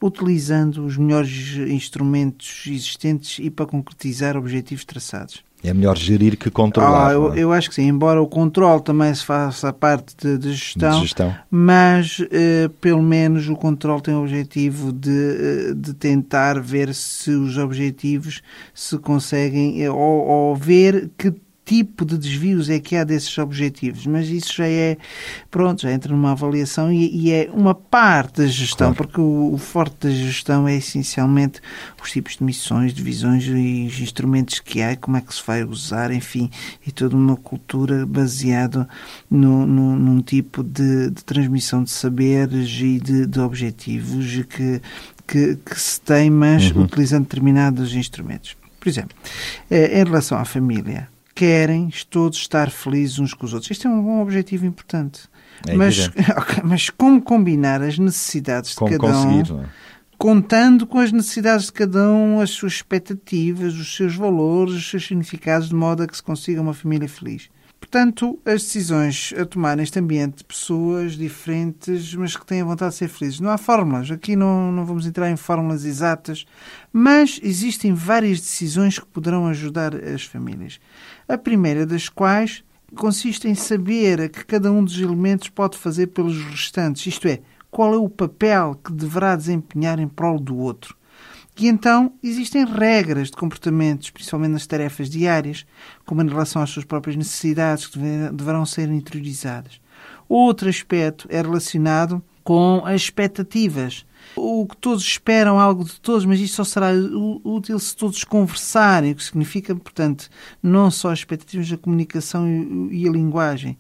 utilizando 0.03 0.87
os 0.87 0.97
melhores 0.97 1.57
instrumentos 1.71 2.65
existentes 2.67 3.39
e 3.39 3.51
para 3.51 3.67
concretizar 3.67 4.35
objetivos 4.35 4.87
traçados. 4.87 5.45
É 5.63 5.75
melhor 5.75 5.97
gerir 5.97 6.39
que 6.39 6.51
controlar. 6.51 7.09
Ah, 7.11 7.13
eu, 7.13 7.35
é? 7.35 7.39
eu 7.39 7.53
acho 7.53 7.69
que 7.69 7.75
sim, 7.75 7.87
embora 7.87 8.21
o 8.23 8.27
controle 8.27 8.83
também 8.83 9.15
se 9.15 9.25
faça 9.25 9.71
parte 9.73 10.17
de, 10.17 10.39
de 10.39 10.53
gestão, 10.55 10.95
De 10.97 11.01
gestão. 11.03 11.35
mas 11.51 12.25
eh, 12.31 12.71
pelo 12.81 13.03
menos 13.03 13.47
o 13.49 13.55
controle 13.55 14.01
tem 14.01 14.15
o 14.15 14.23
objetivo 14.23 14.91
de, 14.93 15.11
eh, 15.11 15.75
de 15.77 15.93
tentar 15.93 16.59
ver 16.61 16.95
se 16.95 17.31
os 17.33 17.59
objetivos 17.59 18.41
se 18.73 18.97
conseguem 18.99 19.83
eh, 19.83 19.91
ou, 19.91 20.27
ou 20.27 20.57
ver 20.57 21.11
que 21.19 21.33
tipo 21.71 22.05
de 22.05 22.19
desvios 22.19 22.69
é 22.69 22.81
que 22.81 22.97
há 22.97 23.05
desses 23.05 23.39
objetivos, 23.39 24.05
mas 24.05 24.29
isso 24.29 24.55
já 24.57 24.67
é, 24.67 24.97
pronto, 25.53 25.83
já 25.83 25.93
entra 25.93 26.13
numa 26.13 26.33
avaliação 26.33 26.93
e, 26.93 27.09
e 27.17 27.31
é 27.33 27.49
uma 27.55 27.75
parte 27.77 28.39
da 28.43 28.47
gestão, 28.49 28.93
Claro. 28.93 28.97
porque 28.97 29.21
o, 29.21 29.53
o 29.55 29.57
forte 29.57 30.09
da 30.09 30.11
gestão 30.11 30.67
é 30.67 30.75
essencialmente 30.77 31.61
os 32.03 32.11
tipos 32.11 32.37
de 32.39 32.43
missões, 32.43 32.93
de 32.93 33.01
visões 33.03 33.45
e 33.47 33.87
os 33.89 34.01
instrumentos 34.01 34.59
que 34.59 34.83
há, 34.83 34.97
como 34.97 35.17
é 35.17 35.21
que 35.21 35.33
se 35.33 35.43
vai 35.47 35.63
usar, 35.63 36.11
enfim, 36.11 36.51
e 36.85 36.91
toda 36.91 37.15
uma 37.17 37.37
cultura 37.37 38.05
baseada 38.05 38.89
no, 39.31 39.65
no- 39.65 39.97
num 39.97 40.21
tipo 40.21 40.65
de, 40.65 41.11
de 41.11 41.23
transmissão 41.25 41.85
de 41.85 41.91
saberes 41.91 42.69
e 42.81 42.99
de, 42.99 43.27
de 43.27 43.39
objetivos 43.41 44.27
que, 44.49 44.83
que, 45.25 45.57
que 45.57 45.81
se 45.81 46.01
tem, 46.01 46.31
mas 46.31 46.71
Uhum. 46.73 46.83
utilizando 46.83 47.23
determinados 47.23 47.95
instrumentos. 47.95 48.57
Por 48.81 48.89
exemplo, 48.89 49.17
eh, 49.71 50.01
em 50.01 50.05
relação 50.05 50.37
à 50.39 50.45
família, 50.45 51.07
querem 51.41 51.89
todos 52.11 52.37
estar 52.37 52.69
felizes 52.71 53.19
uns 53.19 53.33
com 53.33 53.47
os 53.47 53.55
outros. 53.55 53.71
Este 53.71 53.87
é 53.87 53.91
um 53.91 54.03
bom 54.03 54.21
objetivo 54.21 54.67
importante. 54.67 55.23
É 55.67 55.75
mas, 55.75 55.99
evidente. 55.99 56.33
ok, 56.37 56.63
mas 56.63 56.91
como 56.91 57.23
combinar 57.23 57.81
as 57.81 57.99
necessidades 57.99 58.73
de 58.73 58.77
Como 58.77 58.91
cada 58.91 59.19
um 59.23 59.41
é? 59.41 59.67
contando 60.19 60.87
com 60.87 60.99
as 60.99 61.11
necessidades 61.11 61.67
de 61.67 61.73
cada 61.73 62.11
um, 62.11 62.41
as 62.41 62.51
suas 62.51 62.75
expectativas, 62.75 63.75
os 63.75 63.97
seus 63.97 64.15
valores, 64.15 64.75
os 64.75 64.91
seus 64.91 65.07
significados, 65.07 65.71
de 65.71 65.75
modo 65.75 66.03
a 66.03 66.07
que 66.07 66.15
se 66.15 66.23
consiga 66.23 66.61
uma 66.61 66.75
família 66.75 67.09
feliz. 67.09 67.49
Portanto, 67.91 68.39
as 68.45 68.63
decisões 68.63 69.35
a 69.37 69.45
tomar 69.45 69.77
neste 69.77 69.99
ambiente 69.99 70.37
de 70.37 70.45
pessoas 70.45 71.15
diferentes, 71.15 72.15
mas 72.15 72.37
que 72.37 72.47
têm 72.47 72.63
vontade 72.63 72.93
de 72.93 72.99
ser 72.99 73.09
felizes. 73.09 73.41
Não 73.41 73.51
há 73.51 73.59
fórmulas. 73.59 74.13
Aqui 74.13 74.37
não, 74.37 74.71
não 74.71 74.85
vamos 74.87 75.07
entrar 75.07 75.29
em 75.29 75.37
fórmulas 75.37 75.85
exatas, 75.85 76.47
mas 76.93 77.41
existem 77.43 77.93
várias 77.93 78.39
decisões 78.39 78.97
que 78.97 79.07
poderão 79.07 79.49
ajudar 79.49 79.93
as 79.97 80.23
famílias. 80.23 80.79
A 81.27 81.37
primeira 81.37 81.85
das 81.85 82.09
quais 82.09 82.63
consiste 82.95 83.49
em 83.49 83.57
saber 83.57 84.29
que 84.29 84.45
cada 84.45 84.71
um 84.71 84.85
dos 84.85 85.01
elementos 85.01 85.49
pode 85.49 85.77
fazer 85.77 86.07
pelos 86.07 86.41
restantes, 86.45 87.05
isto 87.09 87.27
é, 87.27 87.41
qual 87.73 87.93
é 87.93 87.99
o 87.99 88.09
papel 88.09 88.79
que 88.85 88.93
deverá 88.93 89.35
desempenhar 89.35 89.99
em 89.99 90.07
prol 90.07 90.39
do 90.39 90.57
outro. 90.57 90.95
E 91.59 91.69
então 91.69 92.13
existem 92.23 92.65
regras 92.65 93.29
de 93.29 93.37
comportamentos, 93.37 94.11
principalmente 94.11 94.53
nas 94.53 94.67
tarefas 94.67 95.11
diárias, 95.11 95.67
como 96.07 96.23
em 96.23 96.29
relação 96.29 96.63
às 96.63 96.71
suas 96.71 96.85
próprias 96.87 97.17
necessidades, 97.17 97.87
que 97.87 97.99
deve- 97.99 98.35
deverão 98.35 98.65
ser 98.65 98.89
interiorizadas. 98.91 99.81
Outro 100.29 100.69
aspecto 100.69 101.27
é 101.31 101.43
relacionado 101.43 102.23
com 102.43 102.83
as 102.85 103.03
expectativas. 103.03 104.07
O 104.37 104.67
que 104.67 104.77
todos 104.77 105.03
esperam 105.03 105.59
algo 105.59 105.85
de 105.85 106.01
todos, 106.01 106.25
mas 106.25 106.41
isto 106.41 106.57
só 106.57 106.65
será 106.65 106.91
útil 107.45 107.79
se 107.79 107.95
todos 107.97 108.25
conversarem, 108.25 109.13
o 109.13 109.15
que 109.15 109.25
significa, 109.25 109.75
portanto, 109.75 110.29
não 110.63 110.91
só 110.91 111.11
as 111.11 111.21
expectativas, 111.21 111.73
a 111.73 111.77
comunicação 111.77 112.89
e 112.91 113.09
a 113.09 113.13
linguagem. 113.13 113.77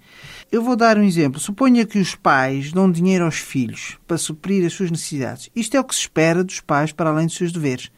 Eu 0.50 0.62
vou 0.62 0.76
dar 0.76 0.98
um 0.98 1.02
exemplo. 1.02 1.40
Suponha 1.40 1.86
que 1.86 1.98
os 1.98 2.14
pais 2.14 2.72
dão 2.72 2.90
dinheiro 2.90 3.24
aos 3.24 3.36
filhos 3.36 3.98
para 4.06 4.18
suprir 4.18 4.66
as 4.66 4.72
suas 4.72 4.90
necessidades. 4.90 5.50
Isto 5.54 5.76
é 5.76 5.80
o 5.80 5.84
que 5.84 5.94
se 5.94 6.02
espera 6.02 6.44
dos 6.44 6.60
pais 6.60 6.92
para 6.92 7.10
além 7.10 7.26
dos 7.26 7.36
seus 7.36 7.52
deveres. 7.52 7.90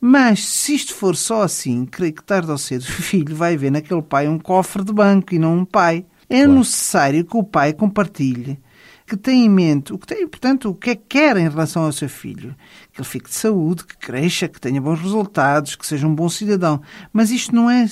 Mas 0.00 0.44
se 0.44 0.74
isto 0.74 0.94
for 0.94 1.14
só 1.14 1.42
assim, 1.42 1.86
creio 1.86 2.12
que 2.12 2.24
tarde 2.24 2.50
ou 2.50 2.58
cedo 2.58 2.82
o 2.82 2.84
filho 2.84 3.36
vai 3.36 3.56
ver 3.56 3.70
naquele 3.70 4.02
pai 4.02 4.26
um 4.26 4.38
cofre 4.38 4.82
de 4.82 4.92
banco 4.92 5.34
e 5.34 5.38
não 5.38 5.58
um 5.58 5.64
pai. 5.64 6.04
É 6.28 6.38
claro. 6.38 6.58
necessário 6.58 7.24
que 7.24 7.36
o 7.36 7.44
pai 7.44 7.72
compartilhe 7.72 8.58
que 9.06 9.16
tem 9.16 9.44
em 9.44 9.48
mente 9.48 9.92
o 9.92 9.98
que 9.98 10.06
tem, 10.06 10.26
portanto, 10.26 10.70
o 10.70 10.74
que 10.74 10.90
é 10.90 10.96
que 10.96 11.04
quer 11.08 11.36
em 11.36 11.48
relação 11.48 11.84
ao 11.84 11.92
seu 11.92 12.08
filho. 12.08 12.54
Que 12.92 13.00
ele 13.00 13.08
fique 13.08 13.28
de 13.28 13.34
saúde, 13.34 13.84
que 13.84 13.96
cresça, 13.96 14.48
que 14.48 14.60
tenha 14.60 14.80
bons 14.80 15.00
resultados, 15.00 15.76
que 15.76 15.86
seja 15.86 16.06
um 16.06 16.14
bom 16.14 16.28
cidadão. 16.28 16.80
Mas 17.12 17.30
isto 17.30 17.54
não 17.54 17.70
é, 17.70 17.86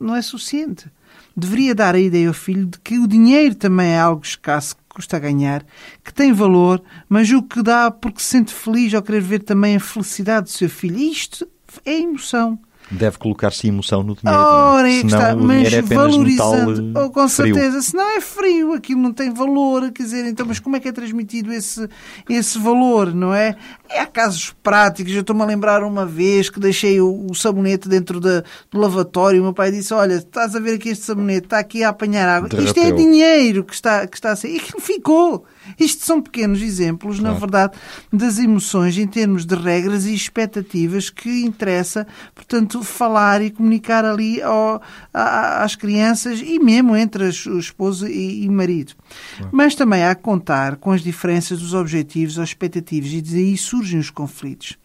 não 0.00 0.14
é 0.14 0.22
suficiente. 0.22 0.90
Deveria 1.36 1.74
dar 1.74 1.94
a 1.94 2.00
ideia 2.00 2.28
ao 2.28 2.34
filho 2.34 2.66
de 2.66 2.78
que 2.78 2.98
o 2.98 3.06
dinheiro 3.06 3.54
também 3.54 3.90
é 3.90 3.98
algo 3.98 4.24
escasso, 4.24 4.76
que 4.76 4.82
custa 4.88 5.16
a 5.16 5.20
ganhar, 5.20 5.64
que 6.02 6.12
tem 6.12 6.32
valor, 6.32 6.82
mas 7.08 7.30
o 7.30 7.42
que 7.42 7.62
dá 7.62 7.90
porque 7.90 8.20
se 8.20 8.28
sente 8.28 8.54
feliz 8.54 8.94
ao 8.94 9.02
querer 9.02 9.20
ver 9.20 9.40
também 9.40 9.76
a 9.76 9.80
felicidade 9.80 10.44
do 10.44 10.50
seu 10.50 10.70
filho. 10.70 10.98
Isto 10.98 11.46
é 11.84 12.00
emoção 12.00 12.58
deve 12.90 13.18
colocar-se 13.18 13.66
emoção 13.66 14.02
no 14.02 14.14
dinheiro. 14.14 14.40
Ora, 14.40 14.90
é 14.90 15.00
que 15.00 15.06
está, 15.06 15.34
mas 15.34 15.72
é 15.72 15.82
valorizando, 15.82 16.82
metal, 16.82 17.04
oh, 17.04 17.10
com 17.10 17.28
frio. 17.28 17.54
certeza, 17.54 17.82
se 17.82 17.94
não 17.94 18.16
é 18.16 18.20
frio, 18.20 18.72
aquilo 18.72 19.00
não 19.00 19.12
tem 19.12 19.32
valor, 19.32 19.90
quer 19.90 20.04
dizer, 20.04 20.24
então, 20.26 20.46
mas 20.46 20.60
como 20.60 20.76
é 20.76 20.80
que 20.80 20.88
é 20.88 20.92
transmitido 20.92 21.52
esse, 21.52 21.88
esse 22.28 22.58
valor, 22.58 23.12
não 23.12 23.34
é? 23.34 23.56
É, 23.88 24.00
há 24.00 24.06
casos 24.06 24.54
práticos, 24.62 25.12
eu 25.12 25.20
estou-me 25.20 25.42
a 25.42 25.46
lembrar 25.46 25.82
uma 25.82 26.06
vez 26.06 26.48
que 26.48 26.60
deixei 26.60 27.00
o, 27.00 27.26
o 27.28 27.34
sabonete 27.34 27.88
dentro 27.88 28.20
da, 28.20 28.42
do 28.70 28.78
lavatório, 28.78 29.38
e 29.38 29.40
o 29.40 29.44
meu 29.44 29.52
pai 29.52 29.72
disse, 29.72 29.92
olha, 29.92 30.14
estás 30.14 30.54
a 30.54 30.60
ver 30.60 30.74
aqui 30.74 30.90
este 30.90 31.04
sabonete, 31.04 31.46
está 31.46 31.58
aqui 31.58 31.82
a 31.82 31.88
apanhar 31.88 32.28
água, 32.28 32.48
isto 32.62 32.78
é 32.78 32.92
dinheiro 32.92 33.64
que 33.64 33.74
está, 33.74 34.06
que 34.06 34.16
está 34.16 34.32
a 34.32 34.36
ser, 34.36 34.50
e 34.50 34.58
aquilo 34.58 34.80
ficou. 34.80 35.44
Isto 35.78 36.04
são 36.04 36.22
pequenos 36.22 36.62
exemplos, 36.62 37.18
claro. 37.18 37.34
na 37.34 37.38
verdade, 37.38 37.78
das 38.12 38.38
emoções 38.38 38.96
em 38.98 39.06
termos 39.06 39.44
de 39.44 39.54
regras 39.54 40.06
e 40.06 40.14
expectativas 40.14 41.10
que 41.10 41.44
interessa, 41.44 42.06
portanto, 42.34 42.82
falar 42.82 43.42
e 43.42 43.50
comunicar 43.50 44.04
ali 44.04 44.42
ao, 44.42 44.80
às 45.12 45.74
crianças 45.74 46.40
e 46.40 46.58
mesmo 46.58 46.96
entre 46.96 47.24
o 47.24 47.58
esposo 47.58 48.06
e, 48.06 48.44
e 48.44 48.48
marido. 48.48 48.94
Claro. 49.36 49.50
Mas 49.52 49.74
também 49.74 50.04
há 50.04 50.14
que 50.14 50.22
contar 50.22 50.76
com 50.76 50.92
as 50.92 51.02
diferenças 51.02 51.60
dos 51.60 51.74
objetivos 51.74 52.38
ou 52.38 52.44
expectativas 52.44 53.12
e 53.12 53.22
daí 53.22 53.56
surgem 53.56 53.98
os 53.98 54.10
conflitos. 54.10 54.76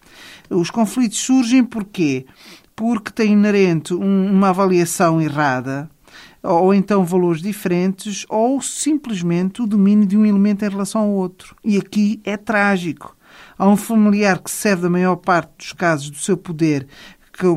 Os 0.50 0.70
conflitos 0.70 1.20
surgem 1.20 1.64
porquê? 1.64 2.26
Porque 2.76 3.12
tem 3.12 3.34
inerente 3.34 3.94
um, 3.94 4.32
uma 4.32 4.50
avaliação 4.50 5.22
errada 5.22 5.90
ou 6.44 6.74
então 6.74 7.06
valores 7.06 7.42
diferentes, 7.42 8.26
ou 8.30 8.62
simplesmente 8.62 9.62
o 9.62 9.68
domínio 9.68 10.08
de 10.08 10.18
um 10.18 10.26
elemento 10.26 10.66
em 10.66 10.70
relação 10.70 11.02
ao 11.02 11.10
outro. 11.10 11.56
E 11.64 11.78
aqui 11.78 12.20
é 12.24 12.38
trágico. 12.38 13.16
Há 13.58 13.68
um 13.68 13.78
familiar 13.78 14.40
que 14.40 14.50
serve 14.50 14.84
da 14.84 14.90
maior 14.90 15.18
parte 15.18 15.52
dos 15.58 15.74
casos 15.74 16.10
do 16.10 16.18
seu 16.18 16.36
poder 16.36 16.88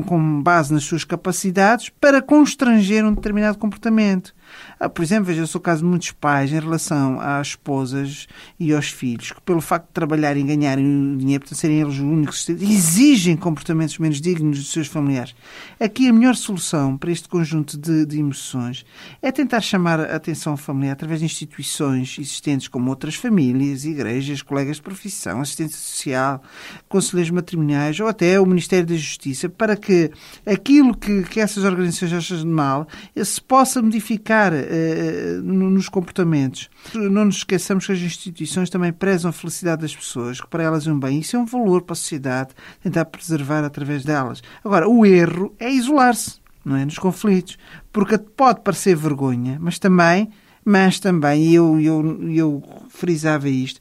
com 0.05 0.41
base 0.41 0.73
nas 0.73 0.83
suas 0.83 1.03
capacidades 1.03 1.89
para 1.89 2.21
constranger 2.21 3.05
um 3.05 3.13
determinado 3.13 3.57
comportamento. 3.57 4.34
Ah, 4.79 4.89
por 4.89 5.03
exemplo, 5.03 5.25
veja 5.25 5.45
o 5.57 5.59
caso 5.59 5.81
de 5.81 5.87
muitos 5.87 6.11
pais 6.11 6.51
em 6.51 6.59
relação 6.59 7.19
às 7.19 7.49
esposas 7.49 8.27
e 8.59 8.73
aos 8.73 8.87
filhos, 8.87 9.31
que 9.31 9.41
pelo 9.41 9.61
facto 9.61 9.87
de 9.87 9.93
trabalharem 9.93 10.43
e 10.43 10.47
ganharem 10.47 11.17
dinheiro, 11.17 11.41
portanto, 11.41 11.59
serem 11.59 11.81
eles 11.81 11.93
os 11.95 11.99
únicos, 11.99 12.47
exigem 12.49 13.35
comportamentos 13.35 13.97
menos 13.97 14.19
dignos 14.19 14.57
dos 14.59 14.71
seus 14.71 14.87
familiares. 14.87 15.35
Aqui 15.79 16.09
a 16.09 16.13
melhor 16.13 16.35
solução 16.35 16.97
para 16.97 17.11
este 17.11 17.29
conjunto 17.29 17.77
de, 17.77 18.05
de 18.05 18.19
emoções 18.19 18.85
é 19.21 19.31
tentar 19.31 19.61
chamar 19.61 19.99
a 19.99 20.15
atenção 20.15 20.57
familiar 20.57 20.93
através 20.93 21.19
de 21.19 21.25
instituições 21.25 22.17
existentes 22.19 22.67
como 22.67 22.89
outras 22.89 23.15
famílias, 23.15 23.85
igrejas, 23.85 24.41
colegas 24.41 24.77
de 24.77 24.81
profissão, 24.81 25.41
assistência 25.41 25.77
social, 25.77 26.41
conselheiros 26.89 27.31
matrimoniais 27.31 27.99
ou 27.99 28.07
até 28.07 28.39
o 28.39 28.45
Ministério 28.45 28.85
da 28.85 28.95
Justiça, 28.95 29.49
para 29.49 29.75
que 29.75 30.11
aquilo 30.45 30.95
que, 30.95 31.23
que 31.23 31.39
essas 31.39 31.63
organizações 31.63 32.13
acham 32.13 32.37
de 32.37 32.45
mal 32.45 32.87
se 33.23 33.41
possa 33.41 33.81
modificar 33.81 34.34
eh, 34.53 35.39
nos 35.41 35.89
comportamentos. 35.89 36.69
Não 36.93 37.25
nos 37.25 37.37
esqueçamos 37.37 37.85
que 37.85 37.91
as 37.91 37.99
instituições 37.99 38.69
também 38.69 38.91
prezam 38.91 39.29
a 39.29 39.33
felicidade 39.33 39.81
das 39.81 39.95
pessoas, 39.95 40.41
que 40.41 40.47
para 40.47 40.63
elas 40.63 40.87
é 40.87 40.91
um 40.91 40.99
bem. 40.99 41.19
Isso 41.19 41.35
é 41.35 41.39
um 41.39 41.45
valor 41.45 41.81
para 41.81 41.93
a 41.93 41.95
sociedade, 41.95 42.49
tentar 42.81 43.05
preservar 43.05 43.63
através 43.63 44.03
delas. 44.03 44.41
Agora, 44.63 44.87
o 44.87 45.05
erro 45.05 45.53
é 45.59 45.71
isolar-se, 45.71 46.39
não 46.63 46.75
é? 46.75 46.85
Nos 46.85 46.97
conflitos. 46.97 47.57
Porque 47.91 48.17
pode 48.17 48.61
parecer 48.61 48.95
vergonha, 48.95 49.57
mas 49.61 49.79
também 49.79 50.29
mas 50.67 50.99
também, 50.99 51.53
eu, 51.53 51.79
eu, 51.79 52.31
eu 52.31 52.63
frisava 52.89 53.47
isto, 53.47 53.79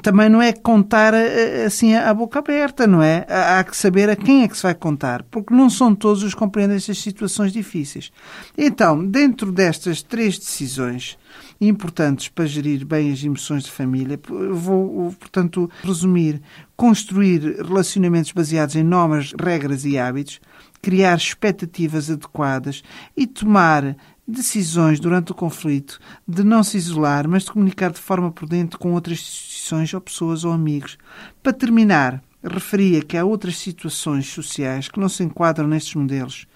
também 0.00 0.30
não 0.30 0.40
é 0.40 0.50
contar 0.50 1.12
eh, 1.12 1.66
assim 1.66 1.94
a 1.94 2.14
boca 2.14 2.38
aberta, 2.38 2.86
não 2.86 3.02
é? 3.02 3.26
Há 3.28 3.62
que 3.62 3.76
saber 3.76 4.08
a 4.08 4.16
quem 4.16 4.42
é 4.42 4.48
que 4.48 4.56
se 4.56 4.62
vai 4.62 4.74
contar, 4.74 5.22
porque 5.24 5.52
não 5.52 5.68
são 5.68 5.94
todos 5.94 6.22
os 6.22 6.32
que 6.32 6.38
compreendem 6.38 6.78
estas 6.78 6.96
situações 6.98 7.52
difíceis. 7.52 8.10
Então, 8.56 9.06
dentro 9.06 9.52
destas 9.52 10.00
três 10.00 10.38
decisões 10.38 11.18
importantes 11.60 12.28
para 12.28 12.46
gerir 12.46 12.86
bem 12.86 13.12
as 13.12 13.22
emoções 13.22 13.64
de 13.64 13.70
família, 13.70 14.18
vou, 14.52 15.14
portanto, 15.20 15.70
resumir, 15.84 16.40
construir 16.74 17.62
relacionamentos 17.62 18.32
baseados 18.32 18.74
em 18.74 18.82
normas, 18.82 19.32
regras 19.38 19.84
e 19.84 19.98
hábitos, 19.98 20.40
criar 20.80 21.16
expectativas 21.16 22.10
adequadas 22.10 22.82
e 23.16 23.26
tomar 23.26 23.96
decisões 24.32 24.98
durante 24.98 25.32
o 25.32 25.34
conflito 25.34 26.00
de 26.26 26.42
não 26.42 26.62
se 26.62 26.76
isolar, 26.76 27.28
mas 27.28 27.44
de 27.44 27.52
comunicar 27.52 27.90
de 27.92 28.00
forma 28.00 28.32
prudente 28.32 28.76
com 28.76 28.92
outras 28.92 29.18
instituições 29.18 29.92
ou 29.94 30.00
pessoas 30.00 30.44
ou 30.44 30.52
amigos. 30.52 30.98
Para 31.42 31.52
terminar, 31.52 32.22
referia 32.42 33.02
que 33.02 33.16
há 33.16 33.24
outras 33.24 33.56
situações 33.56 34.26
sociais 34.26 34.88
que 34.88 34.98
não 34.98 35.08
se 35.08 35.22
enquadram 35.22 35.68
nestes 35.68 35.94
modelos, 35.94 36.46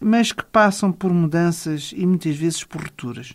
mas 0.00 0.32
que 0.32 0.44
passam 0.44 0.92
por 0.92 1.12
mudanças 1.12 1.92
e 1.96 2.06
muitas 2.06 2.36
vezes 2.36 2.64
por 2.64 2.80
rupturas. 2.80 3.34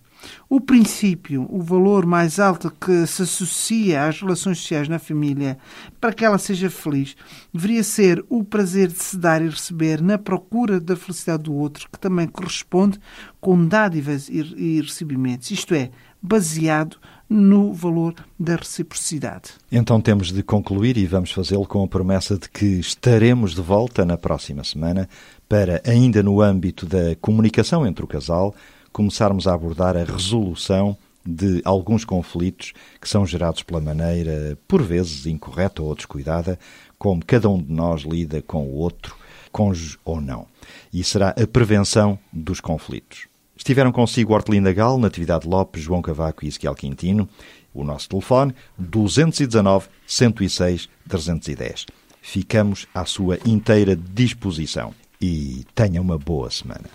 O 0.50 0.60
princípio, 0.60 1.46
o 1.50 1.62
valor 1.62 2.06
mais 2.06 2.40
alto 2.40 2.72
que 2.72 3.06
se 3.06 3.22
associa 3.22 4.06
às 4.06 4.20
relações 4.20 4.58
sociais 4.58 4.88
na 4.88 4.98
família 4.98 5.58
para 6.02 6.14
que 6.14 6.26
ela 6.26 6.38
seja 6.38 6.70
feliz, 6.70 7.16
deveria 7.54 7.84
ser 7.84 8.26
o 8.30 8.44
prazer 8.44 8.88
de 8.88 9.04
se 9.04 9.18
dar 9.18 9.42
e 9.42 9.50
receber 9.50 10.02
na 10.02 10.18
procura 10.18 10.80
da 10.80 10.96
felicidade 10.96 11.44
do 11.44 11.54
outro, 11.54 11.88
que 11.92 12.00
também 12.00 12.28
corresponde 12.28 13.00
com 13.40 13.66
dádivas 13.66 14.28
e 14.30 14.82
recebimentos, 14.82 15.52
isto 15.52 15.74
é, 15.76 15.92
baseado 16.22 16.98
no 17.30 17.74
valor 17.74 18.16
da 18.40 18.56
reciprocidade. 18.56 19.52
Então 19.72 20.00
temos 20.00 20.32
de 20.32 20.42
concluir 20.42 20.98
e 20.98 21.06
vamos 21.06 21.32
fazê-lo 21.32 21.66
com 21.66 21.84
a 21.84 21.88
promessa 21.88 22.38
de 22.38 22.50
que 22.50 22.66
estaremos 22.66 23.54
de 23.54 23.62
volta 23.62 24.06
na 24.06 24.18
próxima 24.18 24.64
semana 24.64 25.10
para, 25.48 25.82
ainda 25.86 26.24
no 26.24 26.42
âmbito 26.42 26.86
da 26.86 27.16
comunicação 27.20 27.86
entre 27.86 28.04
o 28.04 28.08
casal, 28.08 28.56
começarmos 28.92 29.48
a 29.48 29.54
abordar 29.54 29.98
a 29.98 30.04
resolução 30.04 30.98
de 31.26 31.62
alguns 31.66 32.06
conflitos 32.06 32.74
que 33.02 33.10
são 33.10 33.26
gerados 33.26 33.62
pela 33.62 33.82
maneira, 33.82 34.58
por 34.66 34.82
vezes 34.82 35.26
incorreta 35.26 35.84
ou 35.84 35.94
descuidada, 35.94 36.58
como 36.98 37.24
cada 37.26 37.50
um 37.50 37.62
de 37.62 37.72
nós 37.72 38.04
lida 38.04 38.42
com 38.42 38.66
o 38.66 38.76
outro, 38.76 39.16
cônjuge 39.52 39.98
ou 40.06 40.22
não. 40.22 40.48
E 40.94 41.04
será 41.04 41.30
a 41.30 41.46
prevenção 41.46 42.18
dos 42.32 42.62
conflitos. 42.62 43.28
Estiveram 43.58 43.92
consigo 43.92 44.34
Hortelinda 44.34 44.72
Gal, 44.72 44.98
Natividade 45.00 45.48
Lopes, 45.48 45.82
João 45.82 46.02
Cavaco 46.02 46.46
e 46.46 46.48
Esquiel 46.48 46.76
Quintino. 46.76 47.28
O 47.74 47.84
nosso 47.84 48.08
telefone 48.08 48.54
219 48.78 49.88
106 50.06 50.88
310. 51.10 51.86
Ficamos 52.22 52.88
à 52.94 53.06
sua 53.06 53.40
inteira 53.46 53.96
disposição. 53.96 54.94
E 55.20 55.66
tenha 55.74 56.00
uma 56.02 56.18
boa 56.18 56.50
semana. 56.52 56.86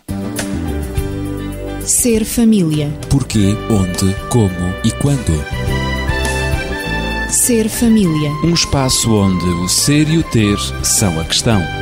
Ser 1.85 2.25
família. 2.25 2.89
Porquê, 3.11 3.57
onde, 3.69 4.15
como 4.31 4.73
e 4.85 4.93
quando. 4.93 5.33
Ser 7.29 7.69
família. 7.69 8.31
Um 8.45 8.55
espaço 8.55 9.13
onde 9.13 9.45
o 9.45 9.69
ser 9.69 10.09
e 10.09 10.19
o 10.19 10.23
ter 10.23 10.59
são 10.85 11.19
a 11.19 11.25
questão. 11.25 11.82